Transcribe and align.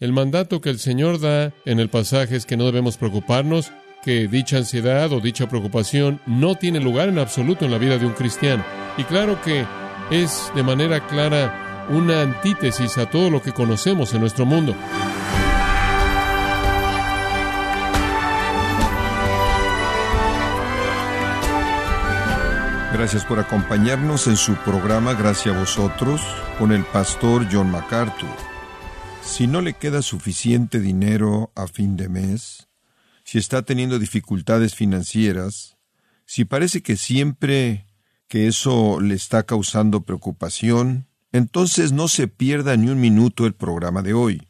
El 0.00 0.14
mandato 0.14 0.62
que 0.62 0.70
el 0.70 0.78
Señor 0.78 1.20
da 1.20 1.52
en 1.66 1.78
el 1.78 1.90
pasaje 1.90 2.34
es 2.34 2.46
que 2.46 2.56
no 2.56 2.64
debemos 2.64 2.96
preocuparnos, 2.96 3.70
que 4.02 4.28
dicha 4.28 4.56
ansiedad 4.56 5.12
o 5.12 5.20
dicha 5.20 5.46
preocupación 5.46 6.22
no 6.24 6.54
tiene 6.54 6.80
lugar 6.80 7.10
en 7.10 7.18
absoluto 7.18 7.66
en 7.66 7.70
la 7.70 7.76
vida 7.76 7.98
de 7.98 8.06
un 8.06 8.14
cristiano. 8.14 8.64
Y 8.96 9.04
claro 9.04 9.42
que 9.42 9.66
es 10.10 10.50
de 10.54 10.62
manera 10.62 11.06
clara 11.06 11.86
una 11.90 12.22
antítesis 12.22 12.96
a 12.96 13.10
todo 13.10 13.28
lo 13.28 13.42
que 13.42 13.52
conocemos 13.52 14.14
en 14.14 14.22
nuestro 14.22 14.46
mundo. 14.46 14.74
Gracias 22.94 23.26
por 23.26 23.38
acompañarnos 23.38 24.26
en 24.28 24.38
su 24.38 24.54
programa 24.56 25.12
Gracias 25.12 25.54
a 25.54 25.58
vosotros 25.58 26.22
con 26.58 26.72
el 26.72 26.84
pastor 26.84 27.46
John 27.52 27.70
MacArthur. 27.70 28.49
Si 29.22 29.46
no 29.46 29.60
le 29.60 29.74
queda 29.74 30.02
suficiente 30.02 30.80
dinero 30.80 31.52
a 31.54 31.66
fin 31.66 31.96
de 31.96 32.08
mes, 32.08 32.68
si 33.24 33.38
está 33.38 33.62
teniendo 33.62 33.98
dificultades 33.98 34.74
financieras, 34.74 35.76
si 36.26 36.44
parece 36.44 36.82
que 36.82 36.96
siempre 36.96 37.86
que 38.28 38.46
eso 38.46 39.00
le 39.00 39.14
está 39.14 39.44
causando 39.44 40.02
preocupación, 40.02 41.06
entonces 41.32 41.92
no 41.92 42.08
se 42.08 42.28
pierda 42.28 42.76
ni 42.76 42.88
un 42.88 43.00
minuto 43.00 43.46
el 43.46 43.54
programa 43.54 44.02
de 44.02 44.14
hoy. 44.14 44.48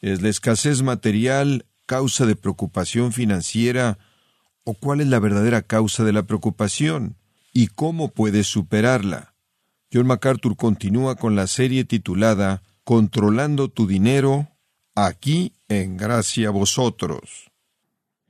¿Es 0.00 0.22
la 0.22 0.28
escasez 0.28 0.82
material 0.82 1.66
causa 1.86 2.26
de 2.26 2.36
preocupación 2.36 3.12
financiera 3.12 3.98
o 4.64 4.74
cuál 4.74 5.00
es 5.00 5.08
la 5.08 5.18
verdadera 5.18 5.62
causa 5.62 6.04
de 6.04 6.12
la 6.12 6.24
preocupación? 6.24 7.16
y 7.52 7.68
cómo 7.68 8.08
puedes 8.08 8.46
superarla. 8.46 9.34
John 9.92 10.06
MacArthur 10.06 10.56
continúa 10.56 11.16
con 11.16 11.36
la 11.36 11.46
serie 11.46 11.84
titulada 11.84 12.62
Controlando 12.92 13.70
tu 13.70 13.86
dinero, 13.86 14.50
aquí 14.94 15.54
en 15.68 15.96
gracia 15.96 16.48
a 16.48 16.50
vosotros. 16.50 17.50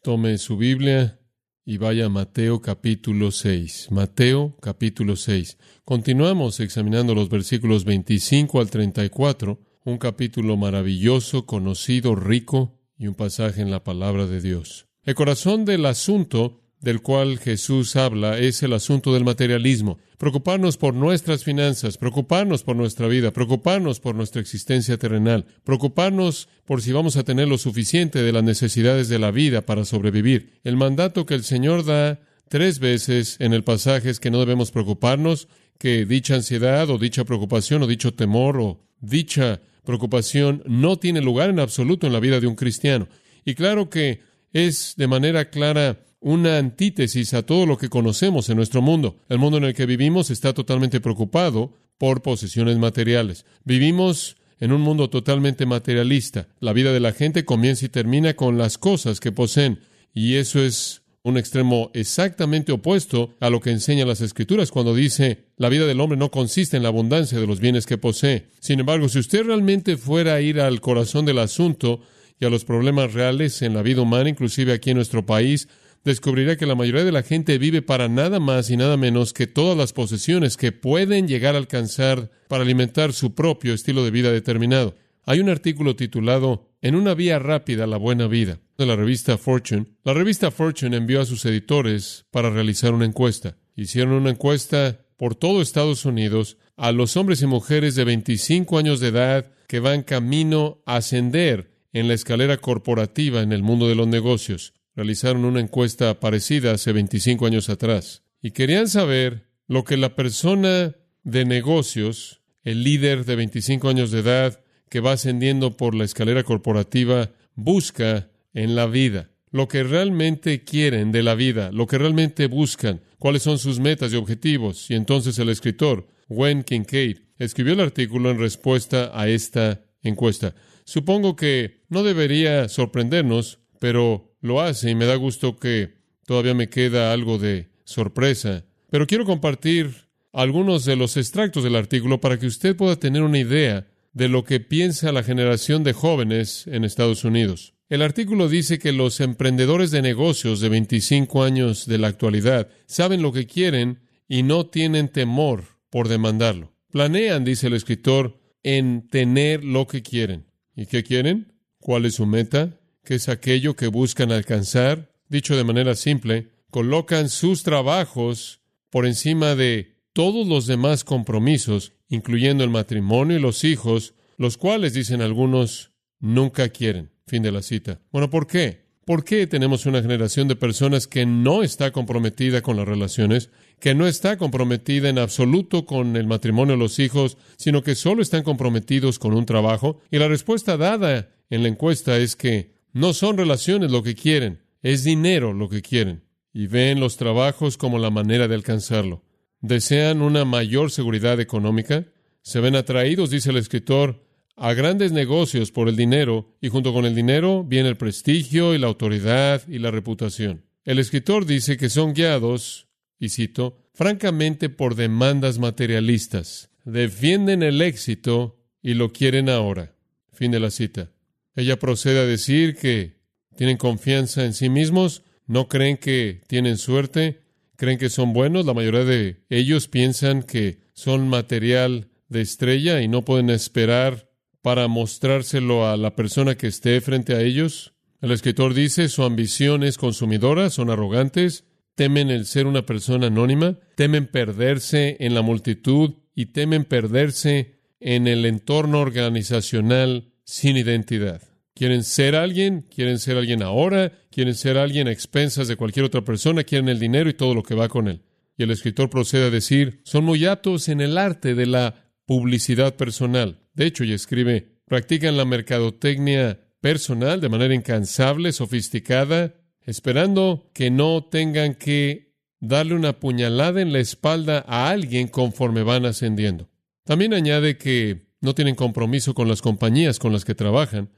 Tome 0.03 0.39
su 0.39 0.56
Biblia 0.56 1.19
y 1.64 1.78
vaya 1.78 2.06
a 2.06 2.09
Mateo 2.09 2.61
capítulo 2.62 3.33
6. 3.33 3.89
Mateo 3.91 4.56
capítulo 4.61 5.17
6. 5.17 5.59
Continuamos 5.84 6.61
examinando 6.61 7.12
los 7.12 7.28
versículos 7.28 7.84
25 7.84 8.61
al 8.61 8.70
34, 8.70 9.59
un 9.84 9.98
capítulo 9.98 10.56
maravilloso, 10.56 11.44
conocido, 11.44 12.15
rico 12.15 12.78
y 12.97 13.09
un 13.09 13.17
pasaje 13.17 13.62
en 13.62 13.70
la 13.72 13.83
palabra 13.83 14.28
de 14.28 14.41
Dios. 14.41 14.87
El 15.03 15.17
corazón 15.17 15.65
del 15.65 15.87
asunto 15.87 16.62
del 16.83 17.00
cual 17.00 17.38
Jesús 17.38 17.97
habla 17.97 18.38
es 18.38 18.62
el 18.62 18.72
asunto 18.72 19.14
del 19.14 19.25
materialismo. 19.25 19.98
Preocuparnos 20.19 20.77
por 20.77 20.94
nuestras 20.94 21.44
finanzas, 21.44 21.97
preocuparnos 21.97 22.64
por 22.64 22.77
nuestra 22.77 23.06
vida, 23.06 23.33
preocuparnos 23.33 24.00
por 24.00 24.14
nuestra 24.14 24.42
existencia 24.42 24.98
terrenal, 24.98 25.47
preocuparnos 25.64 26.48
por 26.66 26.83
si 26.83 26.92
vamos 26.92 27.16
a 27.16 27.22
tener 27.22 27.48
lo 27.48 27.56
suficiente 27.56 28.22
de 28.22 28.33
las 28.33 28.42
necesidades 28.42 29.08
de 29.08 29.20
la 29.20 29.30
vida 29.30 29.62
para 29.62 29.84
sobrevivir. 29.84 30.60
El 30.64 30.77
mandato 30.77 31.25
que 31.25 31.34
el 31.34 31.44
Señor 31.44 31.84
da 31.84 32.20
tres 32.48 32.80
veces 32.80 33.36
en 33.38 33.53
el 33.53 33.62
pasaje 33.62 34.10
es 34.10 34.19
que 34.19 34.30
no 34.33 34.41
debemos 34.41 34.72
preocuparnos, 34.72 35.48
que 35.78 36.05
dicha 36.05 36.34
ansiedad 36.34 36.91
o 36.91 36.98
dicha 36.98 37.25
preocupación 37.25 37.83
o 37.83 37.86
dicho 37.86 38.12
temor 38.12 38.58
o 38.60 38.80
dicha 39.00 39.60
preocupación 39.84 40.62
no 40.66 40.97
tiene 40.98 41.20
lugar 41.20 41.50
en 41.50 41.60
absoluto 41.60 42.08
en 42.08 42.12
la 42.12 42.20
vida 42.20 42.41
de 42.41 42.48
un 42.48 42.56
cristiano. 42.56 43.08
Y 43.44 43.55
claro 43.55 43.88
que 43.88 44.20
es 44.53 44.94
de 44.97 45.06
manera 45.06 45.48
clara 45.48 46.00
una 46.23 46.56
antítesis 46.56 47.34
a 47.34 47.42
todo 47.42 47.67
lo 47.67 47.77
que 47.77 47.89
conocemos 47.89 48.48
en 48.48 48.56
nuestro 48.56 48.81
mundo. 48.81 49.19
El 49.28 49.39
mundo 49.39 49.59
en 49.59 49.65
el 49.65 49.75
que 49.75 49.87
vivimos 49.87 50.31
está 50.31 50.55
totalmente 50.55 51.01
preocupado 51.01 51.75
por 51.98 52.23
posesiones 52.23 52.78
materiales. 52.78 53.45
Vivimos 53.65 54.37
en 54.61 54.73
un 54.73 54.81
mundo 54.81 55.11
totalmente 55.11 55.67
materialista. 55.67 56.48
La 56.61 56.73
vida 56.73 56.93
de 56.93 57.00
la 57.00 57.12
gente 57.12 57.45
comienza 57.45 57.84
y 57.84 57.89
termina 57.89 58.34
con 58.34 58.56
las 58.56 58.78
cosas 58.78 59.19
que 59.19 59.33
poseen. 59.33 59.81
Y 60.15 60.37
eso 60.37 60.61
es 60.62 61.03
un 61.25 61.37
extremo 61.37 61.91
exactamente 61.95 62.73
opuesto 62.73 63.34
a 63.41 63.50
lo 63.50 63.61
que 63.61 63.70
enseñan 63.70 64.09
las 64.09 64.21
Escrituras 64.21 64.71
cuando 64.71 64.94
dice 64.94 65.47
la 65.56 65.69
vida 65.69 65.87
del 65.87 66.00
hombre 66.00 66.19
no 66.19 66.31
consiste 66.31 66.77
en 66.77 66.83
la 66.83 66.89
abundancia 66.89 67.39
de 67.41 67.47
los 67.47 67.60
bienes 67.60 67.87
que 67.87 67.99
posee. 67.99 68.47
Sin 68.60 68.81
embargo, 68.81 69.09
si 69.09 69.19
usted 69.19 69.44
realmente 69.44 69.97
fuera 69.97 70.34
a 70.34 70.41
ir 70.41 70.60
al 70.60 70.81
corazón 70.81 71.25
del 71.25 71.39
asunto 71.39 72.00
y 72.39 72.44
a 72.44 72.50
los 72.50 72.65
problemas 72.65 73.12
reales 73.12 73.62
en 73.62 73.75
la 73.75 73.83
vida 73.83 74.03
humana, 74.03 74.28
inclusive 74.28 74.72
aquí 74.72 74.91
en 74.91 74.97
nuestro 74.97 75.25
país, 75.25 75.69
descubrirá 76.05 76.57
que 76.57 76.67
la 76.67 76.75
mayoría 76.75 77.05
de 77.05 77.13
la 77.13 77.23
gente 77.23 77.59
vive 77.59 77.83
para 77.83 78.09
nada 78.09 78.41
más 78.41 78.71
y 78.71 78.77
nada 78.77 78.97
menos 78.97 79.33
que 79.33 79.47
todas 79.47 79.77
las 79.77 79.93
posesiones 79.93 80.57
que 80.57 80.73
pueden 80.73 81.29
llegar 81.29 81.55
a 81.55 81.59
alcanzar 81.59 82.31
para 82.49 82.65
alimentar 82.65 83.13
su 83.13 83.35
propio 83.35 83.75
estilo 83.75 84.05
de 84.05 84.11
vida 84.11 84.33
determinado. 84.33 84.97
Hay 85.25 85.41
un 85.41 85.49
artículo 85.49 85.95
titulado 85.95 86.71
En 86.81 86.97
una 86.97 87.15
vía 87.15 87.39
rápida 87.39 87.87
la 87.87 87.97
buena 87.97 88.27
vida 88.27 88.59
de 88.77 88.87
la 88.87 88.97
revista 88.97 89.39
Fortune. 89.39 89.87
La 90.05 90.15
revista 90.15 90.51
Fortune 90.51 90.97
envió 90.97 91.21
a 91.21 91.27
sus 91.27 91.45
editores 91.45 92.27
para 92.33 92.51
realizar 92.51 92.93
una 92.93 93.05
encuesta. 93.05 93.57
Hicieron 93.77 94.15
una 94.15 94.31
encuesta 94.31 95.07
por 95.17 95.37
todo 95.37 95.63
Estados 95.63 96.05
Unidos 96.05 96.59
a 96.77 96.91
los 96.91 97.17
hombres 97.17 97.41
y 97.43 97.47
mujeres 97.47 97.95
de 97.95 98.05
25 98.05 98.79
años 98.79 98.99
de 98.99 99.09
edad 99.09 99.53
que 99.69 99.79
van 99.79 100.03
camino 100.03 100.83
a 100.84 100.97
ascender 100.97 101.71
en 101.93 102.09
la 102.09 102.15
escalera 102.15 102.57
corporativa 102.57 103.43
en 103.43 103.53
el 103.53 103.63
mundo 103.63 103.87
de 103.87 103.95
los 103.95 104.09
negocios 104.09 104.75
realizaron 104.94 105.44
una 105.44 105.60
encuesta 105.60 106.20
parecida 106.20 106.72
hace 106.72 106.92
25 106.92 107.47
años 107.47 107.69
atrás 107.69 108.22
y 108.42 108.50
querían 108.50 108.88
saber 108.88 109.48
lo 109.69 109.84
que 109.84 109.97
la 109.97 110.14
persona 110.14 110.97
de 111.22 111.44
negocios, 111.44 112.42
el 112.64 112.82
líder 112.82 113.25
de 113.25 113.36
25 113.36 113.88
años 113.88 114.10
de 114.10 114.20
edad 114.20 114.60
que 114.91 115.00
va 115.00 115.12
ascendiendo 115.12 115.76
por 115.76 115.94
la 115.94 116.04
escalera 116.04 116.42
corporativa, 116.42 117.30
busca 117.54 118.30
en 118.53 118.75
la 118.75 118.86
vida, 118.86 119.30
lo 119.50 119.69
que 119.69 119.82
realmente 119.82 120.64
quieren 120.64 121.12
de 121.12 121.22
la 121.22 121.34
vida, 121.34 121.70
lo 121.72 121.86
que 121.86 121.98
realmente 121.98 122.47
buscan, 122.47 123.00
cuáles 123.19 123.42
son 123.42 123.59
sus 123.59 123.80
metas 123.80 124.12
y 124.12 124.16
objetivos. 124.16 124.91
Y 124.91 124.94
entonces 124.94 125.38
el 125.38 125.48
escritor, 125.48 126.09
Wen 126.28 126.64
Kincaid, 126.64 127.19
escribió 127.38 127.74
el 127.74 127.80
artículo 127.80 128.30
en 128.30 128.38
respuesta 128.38 129.10
a 129.14 129.28
esta 129.28 129.82
encuesta. 130.03 130.54
Supongo 130.84 131.36
que 131.36 131.82
no 131.88 132.03
debería 132.03 132.69
sorprendernos, 132.69 133.60
pero 133.78 134.31
lo 134.42 134.60
hace 134.60 134.91
y 134.91 134.94
me 134.94 135.06
da 135.06 135.14
gusto 135.16 135.56
que 135.56 135.94
todavía 136.26 136.53
me 136.53 136.69
queda 136.69 137.12
algo 137.14 137.38
de 137.38 137.70
sorpresa. 137.84 138.64
Pero 138.91 139.06
quiero 139.06 139.25
compartir 139.25 139.94
algunos 140.32 140.84
de 140.84 140.97
los 140.97 141.16
extractos 141.16 141.64
del 141.64 141.76
artículo 141.76 142.20
para 142.20 142.38
que 142.38 142.47
usted 142.47 142.76
pueda 142.76 142.97
tener 142.97 143.22
una 143.22 143.38
idea 143.38 143.86
de 144.12 144.28
lo 144.28 144.44
que 144.44 144.60
piensa 144.60 145.12
la 145.12 145.22
generación 145.22 145.84
de 145.84 145.94
jóvenes 145.94 146.66
en 146.66 146.84
Estados 146.84 147.25
Unidos. 147.25 147.75
El 147.88 148.03
artículo 148.03 148.48
dice 148.48 148.78
que 148.78 148.92
los 148.92 149.20
emprendedores 149.20 149.91
de 149.91 150.03
negocios 150.03 150.60
de 150.60 150.69
25 150.69 151.44
años 151.44 151.86
de 151.86 151.98
la 151.98 152.09
actualidad 152.09 152.69
saben 152.86 153.22
lo 153.22 153.32
que 153.32 153.47
quieren 153.47 154.00
y 154.28 154.42
no 154.42 154.66
tienen 154.66 155.09
temor 155.09 155.64
por 155.91 156.09
demandarlo. 156.09 156.72
Planean, 156.91 157.44
dice 157.44 157.66
el 157.66 157.74
escritor, 157.74 158.38
en 158.62 159.09
tener 159.09 159.64
lo 159.64 159.86
que 159.86 160.03
quieren. 160.03 160.47
¿Y 160.74 160.86
qué 160.86 161.03
quieren? 161.03 161.53
¿Cuál 161.80 162.06
es 162.06 162.14
su 162.14 162.26
meta? 162.26 162.80
Que 163.05 163.17
es 163.17 163.29
aquello 163.29 163.77
que 163.77 163.89
buscan 163.89 164.33
alcanzar. 164.33 165.13
Dicho 165.29 165.57
de 165.57 165.65
manera 165.65 165.95
simple, 165.95 166.51
colocan 166.71 167.29
sus 167.29 167.63
trabajos 167.63 168.61
por 168.91 169.07
encima 169.07 169.55
de 169.55 169.97
todos 170.13 170.47
los 170.47 170.67
demás 170.67 171.05
compromisos, 171.05 171.93
incluyendo 172.09 172.65
el 172.65 172.71
matrimonio 172.71 173.39
y 173.39 173.41
los 173.41 173.65
hijos, 173.65 174.15
los 174.37 174.57
cuales, 174.57 174.93
dicen 174.93 175.23
algunos, 175.23 175.93
nunca 176.21 176.69
quieren. 176.69 177.11
Fin 177.27 177.43
de 177.43 177.53
la 177.53 177.63
cita. 177.63 178.01
Bueno, 178.11 178.29
¿por 178.29 178.47
qué? 178.47 178.83
¿Por 179.05 179.25
qué 179.25 179.47
tenemos 179.47 179.87
una 179.87 180.03
generación 180.03 180.49
de 180.49 180.57
personas 180.57 181.07
que 181.07 181.27
no 181.27 181.63
está 181.63 181.91
comprometida 181.91 182.63
con 182.63 182.77
las 182.77 182.87
relaciones, 182.87 183.51
que 183.81 183.95
no 183.95 184.07
está 184.07 184.37
comprometida 184.37 185.09
en 185.09 185.19
absoluto 185.19 185.87
con 185.87 186.17
el 186.17 186.27
matrimonio 186.27 186.77
los 186.77 186.99
hijos, 186.99 187.37
sino 187.57 187.83
que 187.83 187.95
solo 187.95 188.23
están 188.23 188.45
comprometidos 188.45 189.19
con 189.19 189.34
un 189.34 189.47
trabajo? 189.47 190.01
Y 190.11 190.19
la 190.19 190.29
respuesta 190.29 190.77
dada 190.77 191.31
en 191.51 191.63
la 191.63 191.69
encuesta 191.69 192.16
es 192.19 192.37
que 192.37 192.72
no 192.92 193.15
son 193.15 193.39
relaciones 193.39 193.91
lo 193.91 194.03
que 194.03 194.15
quieren, 194.15 194.62
es 194.83 195.04
dinero 195.04 195.53
lo 195.53 195.68
que 195.68 195.83
quieren. 195.83 196.24
Y 196.53 196.66
ven 196.66 197.00
los 197.00 197.16
trabajos 197.16 197.78
como 197.78 197.98
la 197.98 198.10
manera 198.10 198.47
de 198.48 198.54
alcanzarlo. 198.54 199.24
Desean 199.60 200.21
una 200.21 200.44
mayor 200.44 200.91
seguridad 200.91 201.41
económica. 201.41 202.04
Se 202.42 202.60
ven 202.60 202.77
atraídos, 202.77 203.30
dice 203.30 203.50
el 203.50 203.56
escritor, 203.56 204.27
a 204.56 204.74
grandes 204.74 205.12
negocios 205.12 205.71
por 205.71 205.89
el 205.89 205.97
dinero, 205.97 206.54
y 206.60 206.68
junto 206.68 206.92
con 206.92 207.06
el 207.06 207.15
dinero 207.15 207.65
viene 207.65 207.89
el 207.89 207.97
prestigio 207.97 208.74
y 208.74 208.78
la 208.78 208.89
autoridad 208.89 209.66
y 209.66 209.78
la 209.78 209.91
reputación. 209.91 210.65
El 210.84 210.98
escritor 210.98 211.47
dice 211.47 211.77
que 211.77 211.88
son 211.88 212.12
guiados, 212.12 212.88
y 213.18 213.30
cito, 213.30 213.88
francamente 213.95 214.68
por 214.68 214.95
demandas 214.95 215.59
materialistas. 215.59 216.71
Defienden 216.84 217.62
el 217.62 217.80
éxito 217.80 218.59
y 218.83 218.95
lo 218.95 219.12
quieren 219.12 219.48
ahora. 219.48 219.95
Fin 220.33 220.50
de 220.50 220.60
la 220.60 220.71
cita. 220.71 221.12
Ella 221.54 221.78
procede 221.78 222.21
a 222.21 222.27
decir 222.27 222.77
que 222.77 223.21
tienen 223.57 223.77
confianza 223.77 224.45
en 224.45 224.54
sí 224.54 224.69
mismos, 224.69 225.22
no 225.47 225.69
creen 225.69 225.97
que 225.97 226.41
tienen 226.47 226.78
suerte, 226.78 227.43
creen 227.77 227.99
que 227.99 228.09
son 228.09 228.33
buenos, 228.33 228.65
la 228.65 228.75
mayoría 228.75 229.04
de 229.04 229.45
ellos 229.51 229.89
piensan 229.89 230.43
que 230.43 230.81
son 230.95 231.28
material 231.28 232.09
de 232.28 232.41
estrella 232.41 233.03
y 233.03 233.09
no 233.09 233.25
pueden 233.25 233.51
esperar 233.51 234.31
para 234.63 234.89
mostrárselo 234.89 235.87
a 235.87 235.97
la 235.97 236.15
persona 236.15 236.57
que 236.57 236.69
esté 236.69 237.01
frente 237.01 237.34
a 237.34 237.41
ellos. 237.41 237.95
El 238.21 238.31
escritor 238.31 238.72
dice, 238.75 239.09
su 239.09 239.25
ambición 239.25 239.83
es 239.83 239.98
consumidora, 239.98 240.71
son 240.71 240.91
arrogantes, 240.91 241.65
temen 241.95 242.31
el 242.31 242.47
ser 242.47 242.66
una 242.66 242.87
persona 242.87 243.27
anónima, 243.27 243.78
temen 243.97 244.27
perderse 244.27 245.16
en 245.21 245.34
la 245.34 245.43
multitud 245.43 246.15
y 246.34 246.47
temen 246.47 246.84
perderse 246.84 247.81
en 248.01 248.27
el 248.27 248.47
entorno 248.47 249.01
organizacional 249.01 250.32
sin 250.53 250.77
identidad. 250.77 251.41
Quieren 251.75 252.04
ser 252.04 252.37
alguien, 252.37 252.83
quieren 252.83 253.19
ser 253.19 253.39
alguien 253.39 253.63
ahora, 253.63 254.13
quieren 254.31 254.54
ser 254.54 254.77
alguien 254.77 255.09
a 255.09 255.10
expensas 255.10 255.66
de 255.66 255.77
cualquier 255.77 256.04
otra 256.04 256.21
persona, 256.26 256.62
quieren 256.62 256.90
el 256.90 256.99
dinero 256.99 257.31
y 257.31 257.33
todo 257.35 257.54
lo 257.54 257.62
que 257.62 257.75
va 257.75 257.88
con 257.88 258.07
él. 258.07 258.21
Y 258.59 258.64
el 258.64 258.71
escritor 258.71 259.09
procede 259.09 259.47
a 259.47 259.50
decir, 259.50 260.02
son 260.04 260.25
muy 260.25 260.45
aptos 260.45 260.90
en 260.90 261.00
el 261.00 261.16
arte 261.16 261.54
de 261.54 261.64
la 261.64 262.04
publicidad 262.26 262.97
personal. 262.97 263.61
De 263.73 263.87
hecho, 263.87 264.04
y 264.04 264.12
escribe, 264.12 264.76
practican 264.85 265.38
la 265.38 265.47
mercadotecnia 265.47 266.61
personal 266.83 267.40
de 267.40 267.49
manera 267.49 267.75
incansable, 267.75 268.52
sofisticada, 268.52 269.55
esperando 269.87 270.71
que 270.75 270.90
no 270.90 271.25
tengan 271.25 271.76
que 271.76 272.35
darle 272.61 272.95
una 272.95 273.19
puñalada 273.19 273.81
en 273.81 273.95
la 273.95 274.00
espalda 274.00 274.62
a 274.69 274.90
alguien 274.90 275.28
conforme 275.28 275.83
van 275.83 276.05
ascendiendo. 276.05 276.69
También 277.05 277.33
añade 277.33 277.78
que 277.78 278.32
no 278.42 278.54
tienen 278.54 278.75
compromiso 278.75 279.33
con 279.33 279.49
las 279.49 279.62
compañías 279.62 280.18
con 280.18 280.33
las 280.33 280.44
que 280.44 280.54
trabajan, 280.54 281.09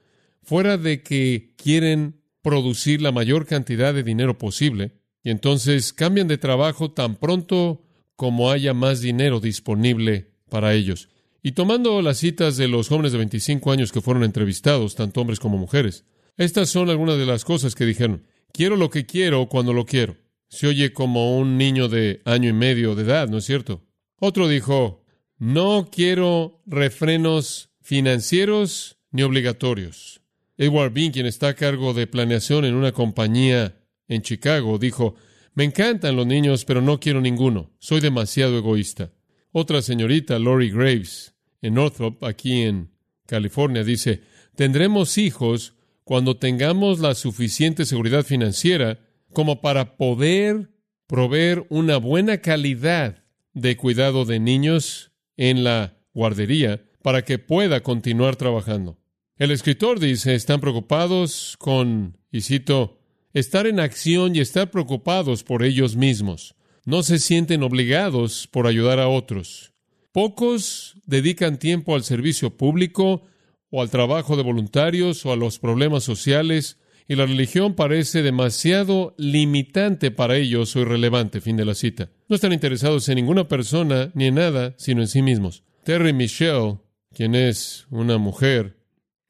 fuera 0.42 0.78
de 0.78 1.02
que 1.02 1.54
quieren 1.56 2.20
producir 2.42 3.02
la 3.02 3.10
mayor 3.10 3.46
cantidad 3.46 3.92
de 3.92 4.02
dinero 4.02 4.38
posible, 4.38 4.92
y 5.22 5.30
entonces 5.30 5.92
cambian 5.92 6.28
de 6.28 6.38
trabajo 6.38 6.92
tan 6.92 7.16
pronto 7.16 7.82
como 8.14 8.50
haya 8.50 8.74
más 8.74 9.00
dinero 9.00 9.40
disponible 9.40 10.30
para 10.50 10.74
ellos. 10.74 11.08
Y 11.42 11.52
tomando 11.52 12.00
las 12.02 12.18
citas 12.18 12.56
de 12.56 12.68
los 12.68 12.88
jóvenes 12.88 13.12
de 13.12 13.18
25 13.18 13.72
años 13.72 13.90
que 13.90 14.00
fueron 14.00 14.22
entrevistados, 14.22 14.94
tanto 14.94 15.20
hombres 15.20 15.40
como 15.40 15.56
mujeres, 15.56 16.04
estas 16.36 16.68
son 16.68 16.90
algunas 16.90 17.16
de 17.16 17.26
las 17.26 17.44
cosas 17.44 17.74
que 17.74 17.86
dijeron. 17.86 18.24
Quiero 18.52 18.76
lo 18.76 18.90
que 18.90 19.06
quiero 19.06 19.48
cuando 19.48 19.72
lo 19.72 19.86
quiero. 19.86 20.16
Se 20.48 20.66
oye 20.66 20.92
como 20.92 21.38
un 21.38 21.56
niño 21.56 21.88
de 21.88 22.22
año 22.24 22.50
y 22.50 22.52
medio 22.52 22.94
de 22.94 23.02
edad, 23.02 23.28
¿no 23.28 23.38
es 23.38 23.44
cierto? 23.44 23.82
Otro 24.20 24.48
dijo, 24.48 25.03
no 25.44 25.90
quiero 25.92 26.62
refrenos 26.64 27.68
financieros 27.82 28.96
ni 29.10 29.24
obligatorios. 29.24 30.22
Edward 30.56 30.94
Bean, 30.94 31.12
quien 31.12 31.26
está 31.26 31.48
a 31.48 31.54
cargo 31.54 31.92
de 31.92 32.06
planeación 32.06 32.64
en 32.64 32.74
una 32.74 32.92
compañía 32.92 33.76
en 34.08 34.22
Chicago, 34.22 34.78
dijo, 34.78 35.16
me 35.52 35.64
encantan 35.64 36.16
los 36.16 36.26
niños, 36.26 36.64
pero 36.64 36.80
no 36.80 36.98
quiero 36.98 37.20
ninguno. 37.20 37.70
Soy 37.78 38.00
demasiado 38.00 38.56
egoísta. 38.56 39.12
Otra 39.52 39.82
señorita, 39.82 40.38
Lori 40.38 40.70
Graves, 40.70 41.34
en 41.60 41.74
Northrop, 41.74 42.24
aquí 42.24 42.62
en 42.62 42.92
California, 43.26 43.84
dice, 43.84 44.22
tendremos 44.56 45.18
hijos 45.18 45.74
cuando 46.04 46.38
tengamos 46.38 47.00
la 47.00 47.14
suficiente 47.14 47.84
seguridad 47.84 48.24
financiera 48.24 48.98
como 49.34 49.60
para 49.60 49.98
poder 49.98 50.70
proveer 51.06 51.66
una 51.68 51.98
buena 51.98 52.38
calidad 52.38 53.24
de 53.52 53.76
cuidado 53.76 54.24
de 54.24 54.40
niños 54.40 55.10
en 55.36 55.64
la 55.64 55.96
guardería 56.12 56.84
para 57.02 57.24
que 57.24 57.38
pueda 57.38 57.82
continuar 57.82 58.36
trabajando. 58.36 58.98
El 59.36 59.50
escritor 59.50 59.98
dice, 59.98 60.34
están 60.34 60.60
preocupados 60.60 61.56
con, 61.58 62.18
y 62.30 62.42
cito, 62.42 63.00
estar 63.32 63.66
en 63.66 63.80
acción 63.80 64.36
y 64.36 64.40
estar 64.40 64.70
preocupados 64.70 65.42
por 65.42 65.64
ellos 65.64 65.96
mismos. 65.96 66.54
No 66.84 67.02
se 67.02 67.18
sienten 67.18 67.62
obligados 67.62 68.46
por 68.46 68.66
ayudar 68.66 69.00
a 69.00 69.08
otros. 69.08 69.72
Pocos 70.12 70.94
dedican 71.06 71.58
tiempo 71.58 71.96
al 71.96 72.04
servicio 72.04 72.56
público 72.56 73.22
o 73.70 73.82
al 73.82 73.90
trabajo 73.90 74.36
de 74.36 74.44
voluntarios 74.44 75.26
o 75.26 75.32
a 75.32 75.36
los 75.36 75.58
problemas 75.58 76.04
sociales 76.04 76.78
y 77.06 77.16
la 77.16 77.26
religión 77.26 77.74
parece 77.74 78.22
demasiado 78.22 79.14
limitante 79.18 80.10
para 80.10 80.36
ellos 80.36 80.74
o 80.74 80.80
irrelevante. 80.80 81.40
Fin 81.40 81.56
de 81.56 81.64
la 81.64 81.74
cita. 81.74 82.10
No 82.28 82.36
están 82.36 82.52
interesados 82.52 83.08
en 83.08 83.16
ninguna 83.16 83.46
persona 83.46 84.10
ni 84.14 84.26
en 84.26 84.36
nada, 84.36 84.74
sino 84.78 85.02
en 85.02 85.08
sí 85.08 85.20
mismos. 85.20 85.64
Terry 85.84 86.12
Michelle, 86.12 86.78
quien 87.12 87.34
es 87.34 87.86
una 87.90 88.16
mujer, 88.16 88.78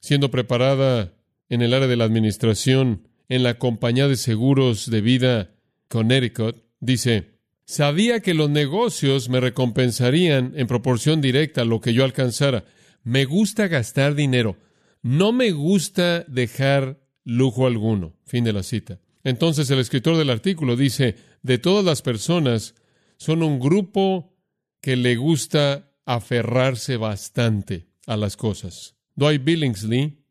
siendo 0.01 0.31
preparada 0.31 1.15
en 1.49 1.63
el 1.63 1.75
área 1.75 1.89
de 1.89 1.97
la 1.97 2.05
administración 2.05 3.09
en 3.29 3.43
la 3.43 3.59
compañía 3.59 4.07
de 4.07 4.17
seguros 4.17 4.91
de 4.91 5.01
vida 5.01 5.51
Connecticut, 5.89 6.57
dice, 6.79 7.39
sabía 7.65 8.21
que 8.21 8.35
los 8.35 8.51
negocios 8.51 9.29
me 9.29 9.41
recompensarían 9.41 10.53
en 10.57 10.67
proporción 10.67 11.21
directa 11.21 11.63
a 11.63 11.65
lo 11.65 11.81
que 11.81 11.93
yo 11.93 12.05
alcanzara. 12.05 12.65
Me 13.03 13.25
gusta 13.25 13.67
gastar 13.67 14.15
dinero. 14.15 14.57
No 15.03 15.33
me 15.33 15.51
gusta 15.51 16.25
dejar 16.29 17.04
lujo 17.25 17.67
alguno. 17.67 18.15
Fin 18.25 18.45
de 18.45 18.53
la 18.53 18.63
cita. 18.63 19.01
Entonces 19.23 19.71
el 19.71 19.79
escritor 19.79 20.17
del 20.17 20.31
artículo 20.31 20.77
dice, 20.77 21.17
de 21.43 21.59
todas 21.59 21.85
las 21.85 22.03
personas, 22.03 22.75
son 23.17 23.43
un 23.43 23.59
grupo 23.59 24.37
que 24.81 24.97
le 24.97 25.17
gusta 25.17 25.91
aferrarse 26.05 26.97
bastante 26.97 27.87
a 28.07 28.17
las 28.17 28.37
cosas. 28.37 28.97
Dwight 29.15 29.43
Billingsley, 29.45 30.25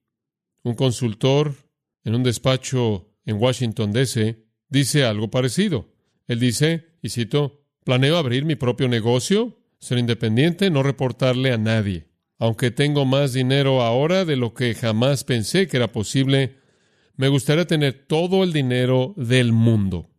un 0.63 0.75
consultor 0.75 1.55
en 2.03 2.15
un 2.15 2.23
despacho 2.23 3.09
en 3.25 3.37
Washington, 3.37 3.91
D.C., 3.91 4.45
dice 4.69 5.05
algo 5.05 5.29
parecido. 5.31 5.89
Él 6.27 6.39
dice, 6.39 6.97
y 7.01 7.09
cito, 7.09 7.65
planeo 7.83 8.17
abrir 8.17 8.45
mi 8.45 8.55
propio 8.55 8.87
negocio, 8.87 9.59
ser 9.79 9.97
independiente, 9.97 10.69
no 10.69 10.83
reportarle 10.83 11.51
a 11.51 11.57
nadie. 11.57 12.07
Aunque 12.37 12.71
tengo 12.71 13.05
más 13.05 13.33
dinero 13.33 13.81
ahora 13.81 14.25
de 14.25 14.35
lo 14.35 14.53
que 14.53 14.73
jamás 14.75 15.23
pensé 15.23 15.67
que 15.67 15.77
era 15.77 15.91
posible, 15.91 16.57
me 17.15 17.27
gustaría 17.27 17.65
tener 17.65 18.05
todo 18.07 18.43
el 18.43 18.53
dinero 18.53 19.13
del 19.17 19.53
mundo. 19.53 20.09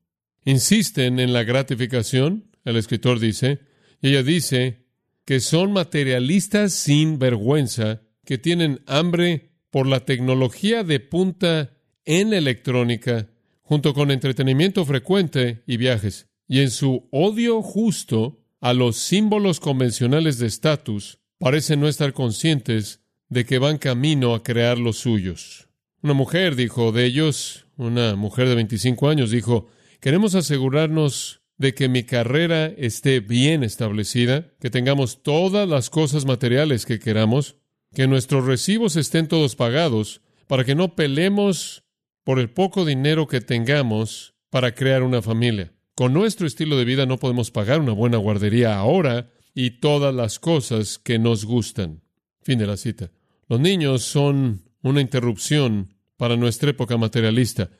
Insisten 0.45 1.19
en 1.21 1.33
la 1.33 1.43
gratificación, 1.43 2.51
el 2.65 2.77
escritor 2.77 3.19
dice, 3.19 3.61
y 4.01 4.11
ella 4.11 4.23
dice 4.23 4.85
que 5.25 5.41
son 5.41 5.73
materialistas 5.73 6.73
sin 6.73 7.19
vergüenza 7.19 8.03
que 8.25 8.39
tienen 8.39 8.83
hambre 8.87 9.53
por 9.71 9.87
la 9.87 10.01
tecnología 10.05 10.85
de 10.85 11.01
punta 11.01 11.73
en 12.05 12.33
electrónica, 12.33 13.29
junto 13.63 13.95
con 13.95 14.11
entretenimiento 14.11 14.85
frecuente 14.85 15.63
y 15.67 15.79
viajes, 15.79 16.29
y 16.47 16.61
en 16.61 16.71
su 16.71 17.09
odio 17.11 17.63
justo 17.63 18.45
a 18.61 18.73
los 18.73 18.97
símbolos 18.97 19.61
convencionales 19.61 20.39
de 20.39 20.47
estatus, 20.47 21.19
parecen 21.39 21.81
no 21.81 21.89
estar 21.89 22.13
conscientes 22.13 23.01
de 23.29 23.45
que 23.45 23.59
van 23.59 23.79
camino 23.79 24.35
a 24.35 24.43
crear 24.43 24.79
los 24.79 24.99
suyos. 24.99 25.64
Una 26.05 26.13
mujer 26.13 26.55
dijo 26.55 26.93
de 26.93 27.07
ellos, 27.07 27.65
una 27.79 28.15
mujer 28.15 28.47
de 28.47 28.55
25 28.57 29.09
años 29.09 29.31
dijo, 29.31 29.69
queremos 30.01 30.35
asegurarnos 30.35 31.41
de 31.57 31.73
que 31.73 31.89
mi 31.89 32.05
carrera 32.05 32.67
esté 32.67 33.21
bien 33.21 33.65
establecida, 33.65 34.53
que 34.61 34.69
tengamos 34.69 35.23
todas 35.23 35.67
las 35.67 35.89
cosas 35.89 36.27
materiales 36.27 36.85
que 36.85 36.99
queramos, 36.99 37.57
que 37.95 38.07
nuestros 38.07 38.45
recibos 38.45 38.97
estén 38.97 39.29
todos 39.29 39.57
pagados, 39.57 40.21
para 40.47 40.65
que 40.65 40.75
no 40.75 40.95
pelemos 40.95 41.87
por 42.23 42.39
el 42.39 42.51
poco 42.51 42.85
dinero 42.85 43.27
que 43.27 43.41
tengamos 43.41 44.35
para 44.51 44.75
crear 44.75 45.05
una 45.05 45.23
familia. 45.23 45.73
Con 45.95 46.13
nuestro 46.13 46.47
estilo 46.47 46.77
de 46.77 46.85
vida 46.85 47.07
no 47.07 47.19
podemos 47.19 47.51
pagar 47.51 47.81
una 47.81 47.93
buena 47.93 48.19
guardería 48.19 48.77
ahora 48.77 49.31
y 49.55 49.81
todas 49.81 50.15
las 50.15 50.39
cosas 50.39 50.99
que 50.99 51.19
nos 51.19 51.47
gustan. 51.47 52.03
Fin 52.43 52.59
de 52.59 52.67
la 52.67 52.77
cita. 52.77 53.11
Los 53.49 53.59
niños 53.59 54.03
son 54.03 54.65
una 54.83 55.01
interrupción 55.01 55.94
para 56.17 56.37
nuestra 56.37 56.71
época 56.71 56.97
materialista. 56.97 57.71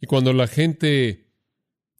Y 0.00 0.06
cuando 0.06 0.32
la 0.32 0.46
gente 0.46 1.30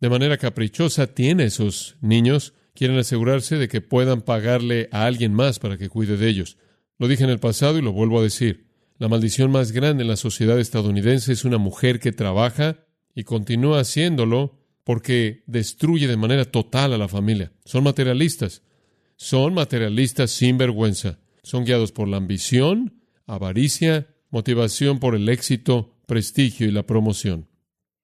de 0.01 0.09
manera 0.09 0.39
caprichosa 0.39 1.09
tiene 1.09 1.45
esos 1.45 1.97
niños, 2.01 2.55
quieren 2.75 2.99
asegurarse 2.99 3.57
de 3.57 3.69
que 3.69 3.81
puedan 3.81 4.23
pagarle 4.23 4.89
a 4.93 5.05
alguien 5.05 5.35
más 5.35 5.59
para 5.59 5.77
que 5.77 5.89
cuide 5.89 6.17
de 6.17 6.29
ellos. 6.29 6.57
Lo 6.99 7.09
dije 7.09 7.25
en 7.25 7.31
el 7.31 7.39
pasado 7.39 7.79
y 7.79 7.83
lo 7.83 7.93
vuelvo 7.93 8.21
a 8.21 8.23
decir. 8.23 8.69
La 8.99 9.09
maldición 9.09 9.51
más 9.51 9.73
grande 9.73 10.03
en 10.03 10.09
la 10.09 10.17
sociedad 10.17 10.59
estadounidense 10.59 11.33
es 11.33 11.45
una 11.45 11.59
mujer 11.59 12.01
que 12.01 12.13
trabaja 12.13 12.85
y 13.15 13.25
continúa 13.25 13.81
haciéndolo 13.81 14.59
porque 14.85 15.43
destruye 15.47 16.07
de 16.07 16.17
manera 16.17 16.45
total 16.45 16.93
a 16.93 16.99
la 16.99 17.09
familia. 17.09 17.53
Son 17.65 17.85
materialistas. 17.85 18.63
Son 19.17 19.55
materialistas 19.55 20.31
sin 20.31 20.59
vergüenza. 20.59 21.19
Son 21.43 21.65
guiados 21.65 21.93
por 21.93 22.09
la 22.09 22.17
ambición, 22.17 23.01
avaricia, 23.27 24.09
motivación 24.31 24.99
por 24.99 25.15
el 25.15 25.29
éxito, 25.29 25.97
prestigio 26.07 26.67
y 26.67 26.71
la 26.71 26.87
promoción. 26.87 27.49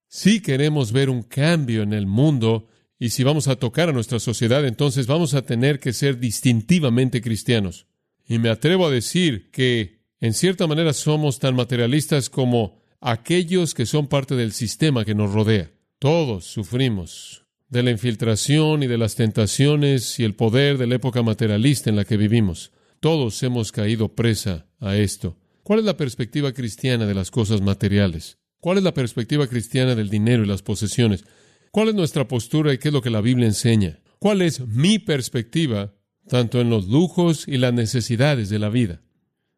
Si 0.08 0.40
queremos 0.40 0.92
ver 0.92 1.10
un 1.10 1.22
cambio 1.22 1.82
en 1.82 1.92
el 1.92 2.06
mundo 2.06 2.68
y 2.98 3.10
si 3.10 3.24
vamos 3.24 3.48
a 3.48 3.56
tocar 3.56 3.88
a 3.88 3.92
nuestra 3.92 4.18
sociedad, 4.20 4.66
entonces 4.66 5.06
vamos 5.06 5.34
a 5.34 5.42
tener 5.42 5.80
que 5.80 5.92
ser 5.92 6.18
distintivamente 6.18 7.20
cristianos. 7.20 7.86
Y 8.26 8.38
me 8.38 8.48
atrevo 8.48 8.86
a 8.86 8.90
decir 8.90 9.50
que, 9.50 10.00
en 10.20 10.32
cierta 10.32 10.66
manera, 10.66 10.92
somos 10.92 11.38
tan 11.38 11.54
materialistas 11.54 12.30
como 12.30 12.82
aquellos 13.00 13.74
que 13.74 13.86
son 13.86 14.08
parte 14.08 14.34
del 14.34 14.52
sistema 14.52 15.04
que 15.04 15.14
nos 15.14 15.32
rodea. 15.32 15.70
Todos 15.98 16.44
sufrimos 16.46 17.44
de 17.68 17.82
la 17.82 17.90
infiltración 17.90 18.82
y 18.82 18.86
de 18.86 18.98
las 18.98 19.16
tentaciones 19.16 20.18
y 20.18 20.24
el 20.24 20.34
poder 20.34 20.78
de 20.78 20.86
la 20.86 20.96
época 20.96 21.22
materialista 21.22 21.90
en 21.90 21.96
la 21.96 22.04
que 22.04 22.16
vivimos. 22.16 22.72
Todos 23.00 23.42
hemos 23.42 23.72
caído 23.72 24.14
presa 24.14 24.66
a 24.80 24.96
esto. 24.96 25.36
¿Cuál 25.66 25.80
es 25.80 25.84
la 25.84 25.96
perspectiva 25.96 26.52
cristiana 26.52 27.06
de 27.06 27.14
las 27.14 27.32
cosas 27.32 27.60
materiales? 27.60 28.38
¿Cuál 28.60 28.78
es 28.78 28.84
la 28.84 28.94
perspectiva 28.94 29.48
cristiana 29.48 29.96
del 29.96 30.08
dinero 30.08 30.44
y 30.44 30.46
las 30.46 30.62
posesiones? 30.62 31.24
¿Cuál 31.72 31.88
es 31.88 31.96
nuestra 31.96 32.28
postura 32.28 32.72
y 32.72 32.78
qué 32.78 32.86
es 32.86 32.94
lo 32.94 33.02
que 33.02 33.10
la 33.10 33.20
Biblia 33.20 33.48
enseña? 33.48 33.98
¿Cuál 34.20 34.42
es 34.42 34.60
mi 34.60 35.00
perspectiva 35.00 35.92
tanto 36.28 36.60
en 36.60 36.70
los 36.70 36.86
lujos 36.86 37.48
y 37.48 37.56
las 37.56 37.74
necesidades 37.74 38.48
de 38.48 38.60
la 38.60 38.68
vida? 38.68 39.02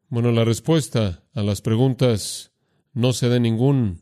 Bueno, 0.08 0.32
la 0.32 0.46
respuesta 0.46 1.28
a 1.34 1.42
las 1.42 1.60
preguntas 1.60 2.52
no 2.94 3.12
se 3.12 3.28
da 3.28 3.36
en 3.36 3.42
ningún 3.42 4.00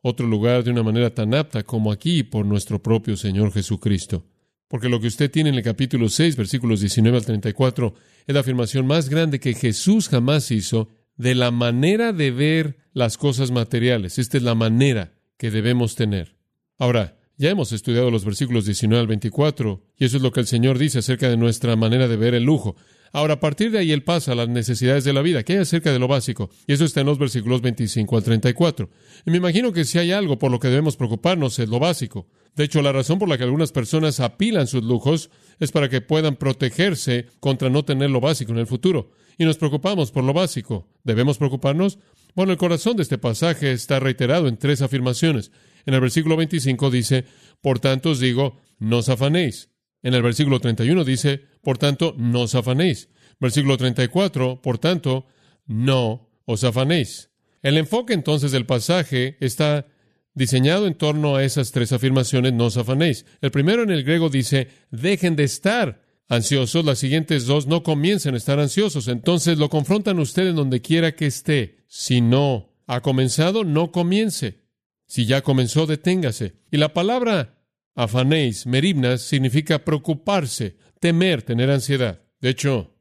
otro 0.00 0.26
lugar 0.26 0.64
de 0.64 0.70
una 0.70 0.82
manera 0.82 1.12
tan 1.12 1.34
apta 1.34 1.64
como 1.64 1.92
aquí 1.92 2.22
por 2.22 2.46
nuestro 2.46 2.82
propio 2.82 3.14
Señor 3.14 3.52
Jesucristo. 3.52 4.24
Porque 4.68 4.88
lo 4.88 5.02
que 5.02 5.08
usted 5.08 5.30
tiene 5.30 5.50
en 5.50 5.56
el 5.56 5.62
capítulo 5.62 6.08
6, 6.08 6.34
versículos 6.34 6.80
19 6.80 7.18
al 7.18 7.26
34, 7.26 7.94
es 8.26 8.34
la 8.34 8.40
afirmación 8.40 8.86
más 8.86 9.10
grande 9.10 9.38
que 9.38 9.52
Jesús 9.52 10.08
jamás 10.08 10.50
hizo 10.50 10.88
de 11.16 11.34
la 11.34 11.50
manera 11.50 12.12
de 12.12 12.30
ver 12.30 12.76
las 12.92 13.16
cosas 13.16 13.50
materiales. 13.50 14.18
Esta 14.18 14.36
es 14.36 14.42
la 14.42 14.54
manera 14.54 15.14
que 15.36 15.50
debemos 15.50 15.94
tener. 15.94 16.36
Ahora, 16.78 17.18
ya 17.36 17.50
hemos 17.50 17.72
estudiado 17.72 18.10
los 18.10 18.24
versículos 18.24 18.66
19 18.66 19.00
al 19.00 19.06
24, 19.06 19.82
y 19.96 20.04
eso 20.04 20.16
es 20.16 20.22
lo 20.22 20.32
que 20.32 20.40
el 20.40 20.46
Señor 20.46 20.78
dice 20.78 21.00
acerca 21.00 21.28
de 21.28 21.36
nuestra 21.36 21.74
manera 21.76 22.08
de 22.08 22.16
ver 22.16 22.34
el 22.34 22.44
lujo. 22.44 22.76
Ahora, 23.12 23.34
a 23.34 23.40
partir 23.40 23.70
de 23.70 23.78
ahí, 23.78 23.92
Él 23.92 24.02
pasa 24.02 24.32
a 24.32 24.34
las 24.34 24.48
necesidades 24.48 25.04
de 25.04 25.12
la 25.12 25.20
vida, 25.20 25.42
que 25.42 25.52
hay 25.52 25.58
acerca 25.58 25.92
de 25.92 25.98
lo 25.98 26.08
básico, 26.08 26.48
y 26.66 26.72
eso 26.72 26.86
está 26.86 27.00
en 27.00 27.06
los 27.06 27.18
versículos 27.18 27.60
25 27.60 28.16
al 28.16 28.22
34. 28.22 28.88
Y 29.26 29.30
me 29.30 29.36
imagino 29.36 29.72
que 29.72 29.84
si 29.84 29.98
hay 29.98 30.12
algo 30.12 30.38
por 30.38 30.50
lo 30.50 30.58
que 30.58 30.68
debemos 30.68 30.96
preocuparnos 30.96 31.58
es 31.58 31.68
lo 31.68 31.78
básico. 31.78 32.26
De 32.56 32.64
hecho, 32.64 32.80
la 32.80 32.92
razón 32.92 33.18
por 33.18 33.28
la 33.28 33.36
que 33.36 33.44
algunas 33.44 33.70
personas 33.70 34.18
apilan 34.20 34.66
sus 34.66 34.82
lujos 34.82 35.30
es 35.60 35.72
para 35.72 35.90
que 35.90 36.00
puedan 36.00 36.36
protegerse 36.36 37.26
contra 37.40 37.68
no 37.68 37.84
tener 37.84 38.10
lo 38.10 38.20
básico 38.20 38.52
en 38.52 38.58
el 38.58 38.66
futuro. 38.66 39.12
Y 39.36 39.44
nos 39.44 39.58
preocupamos 39.58 40.10
por 40.10 40.24
lo 40.24 40.32
básico. 40.32 40.88
¿Debemos 41.04 41.38
preocuparnos? 41.38 41.98
Bueno, 42.34 42.52
el 42.52 42.58
corazón 42.58 42.96
de 42.96 43.02
este 43.02 43.18
pasaje 43.18 43.72
está 43.72 44.00
reiterado 44.00 44.48
en 44.48 44.56
tres 44.56 44.80
afirmaciones. 44.80 45.50
En 45.84 45.94
el 45.94 46.00
versículo 46.00 46.36
25 46.36 46.90
dice, 46.90 47.24
por 47.60 47.78
tanto 47.78 48.10
os 48.10 48.20
digo, 48.20 48.58
no 48.78 48.98
os 48.98 49.08
afanéis. 49.08 49.71
En 50.02 50.14
el 50.14 50.22
versículo 50.22 50.60
31 50.60 51.04
dice, 51.04 51.42
por 51.62 51.78
tanto, 51.78 52.14
no 52.18 52.42
os 52.42 52.54
afanéis. 52.54 53.08
Versículo 53.40 53.76
34, 53.76 54.60
por 54.60 54.78
tanto, 54.78 55.26
no 55.66 56.28
os 56.44 56.64
afanéis. 56.64 57.30
El 57.62 57.78
enfoque 57.78 58.12
entonces 58.12 58.52
del 58.52 58.66
pasaje 58.66 59.36
está 59.40 59.86
diseñado 60.34 60.86
en 60.86 60.94
torno 60.94 61.36
a 61.36 61.44
esas 61.44 61.72
tres 61.72 61.92
afirmaciones, 61.92 62.52
no 62.52 62.66
os 62.66 62.76
afanéis. 62.76 63.26
El 63.40 63.50
primero 63.50 63.82
en 63.82 63.90
el 63.90 64.02
griego 64.02 64.28
dice, 64.28 64.68
dejen 64.90 65.36
de 65.36 65.44
estar 65.44 66.02
ansiosos. 66.28 66.84
Las 66.84 66.98
siguientes 66.98 67.46
dos 67.46 67.66
no 67.66 67.82
comiencen 67.82 68.34
a 68.34 68.38
estar 68.38 68.58
ansiosos. 68.58 69.08
Entonces 69.08 69.58
lo 69.58 69.68
confrontan 69.68 70.18
ustedes 70.18 70.54
donde 70.54 70.80
quiera 70.80 71.14
que 71.14 71.26
esté. 71.26 71.84
Si 71.86 72.20
no 72.20 72.70
ha 72.86 73.00
comenzado, 73.00 73.64
no 73.64 73.92
comience. 73.92 74.62
Si 75.06 75.26
ya 75.26 75.42
comenzó, 75.42 75.86
deténgase. 75.86 76.54
Y 76.70 76.78
la 76.78 76.94
palabra 76.94 77.61
afanéis, 77.94 78.66
meribnas, 78.66 79.22
significa 79.22 79.84
preocuparse, 79.84 80.76
temer, 81.00 81.42
tener 81.42 81.70
ansiedad. 81.70 82.22
De 82.40 82.50
hecho, 82.50 82.92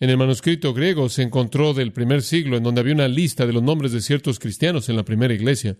en 0.00 0.08
el 0.08 0.16
manuscrito 0.16 0.72
griego 0.72 1.10
se 1.10 1.22
encontró 1.22 1.74
del 1.74 1.92
primer 1.92 2.22
siglo, 2.22 2.56
en 2.56 2.62
donde 2.62 2.80
había 2.80 2.94
una 2.94 3.08
lista 3.08 3.46
de 3.46 3.52
los 3.52 3.62
nombres 3.62 3.92
de 3.92 4.00
ciertos 4.00 4.38
cristianos 4.38 4.88
en 4.88 4.96
la 4.96 5.04
primera 5.04 5.34
iglesia. 5.34 5.76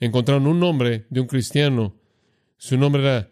Encontraron 0.00 0.46
un 0.46 0.58
nombre 0.58 1.06
de 1.10 1.20
un 1.20 1.26
cristiano. 1.26 2.00
Su 2.56 2.78
nombre 2.78 3.02
era 3.02 3.30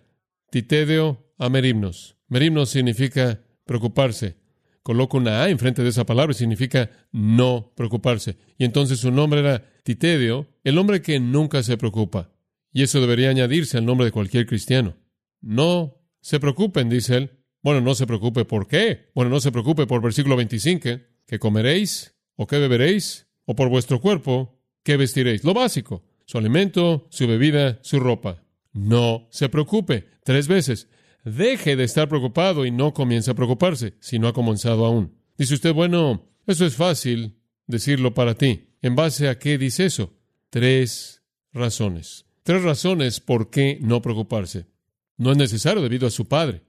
Titedeo 0.51 1.33
Ameribnos. 1.39 2.17
Merimnos 2.29 2.69
significa 2.69 3.41
preocuparse. 3.65 4.37
Coloco 4.83 5.17
una 5.17 5.43
A 5.43 5.49
enfrente 5.49 5.83
de 5.83 5.89
esa 5.89 6.05
palabra 6.05 6.33
y 6.33 6.35
significa 6.35 6.91
no 7.13 7.73
preocuparse. 7.75 8.37
Y 8.59 8.65
entonces 8.65 9.01
su 9.01 9.11
nombre 9.11 9.41
era 9.41 9.65
Titedeo, 9.85 10.47
el 10.65 10.77
hombre 10.79 11.01
que 11.01 11.19
nunca 11.19 11.63
se 11.63 11.77
preocupa. 11.79 12.31
Y 12.77 12.83
eso 12.83 13.01
debería 13.01 13.31
añadirse 13.31 13.79
al 13.79 13.87
nombre 13.87 14.05
de 14.05 14.13
cualquier 14.13 14.45
cristiano. 14.45 14.99
No 15.41 15.97
se 16.21 16.39
preocupen, 16.39 16.91
dice 16.91 17.17
él. 17.17 17.31
Bueno, 17.63 17.81
no 17.81 17.95
se 17.95 18.07
preocupe 18.07 18.45
por 18.45 18.69
qué. 18.69 19.09
Bueno, 19.15 19.31
no 19.31 19.41
se 19.41 19.51
preocupe 19.51 19.87
por 19.87 20.03
versículo 20.03 20.37
25, 20.37 21.01
que 21.27 21.39
comeréis 21.39 22.15
o 22.35 22.47
qué 22.47 22.59
beberéis, 22.59 23.29
o 23.47 23.57
por 23.57 23.71
vuestro 23.71 23.99
cuerpo, 24.03 24.61
qué 24.83 24.99
vestiréis. 24.99 25.43
Lo 25.43 25.55
básico, 25.55 26.05
su 26.27 26.37
alimento, 26.37 27.07
su 27.09 27.27
bebida, 27.27 27.79
su 27.81 27.99
ropa. 27.99 28.45
No 28.75 29.27
se 29.31 29.49
preocupe. 29.49 30.11
Tres 30.23 30.47
veces. 30.47 30.91
Deje 31.25 31.77
de 31.77 31.85
estar 31.85 32.11
preocupado 32.11 32.67
y 32.67 32.73
no 32.73 32.93
comience 32.93 33.31
a 33.31 33.35
preocuparse 33.35 33.95
si 34.01 34.19
no 34.19 34.29
ha 34.29 34.35
comenzado 34.35 34.85
aún. 34.85 35.17
Dice 35.39 35.55
usted, 35.55 35.73
bueno, 35.73 36.29
eso 36.47 36.67
es 36.67 36.77
fácil 36.77 37.39
decirlo 37.67 38.13
para 38.13 38.35
ti. 38.35 38.69
¿En 38.83 38.97
base 38.97 39.31
a 39.31 39.39
qué 39.39 39.57
dice 39.57 39.87
eso? 39.87 40.13
Tres 40.51 41.23
razones. 41.55 42.26
Tres 42.47 42.63
razones 42.63 43.19
por 43.19 43.51
qué 43.51 43.77
no 43.83 44.01
preocuparse. 44.01 44.67
No 45.17 45.33
es 45.33 45.37
necesario 45.37 45.83
debido 45.83 46.07
a 46.07 46.11
su 46.11 46.29
padre. 46.29 46.63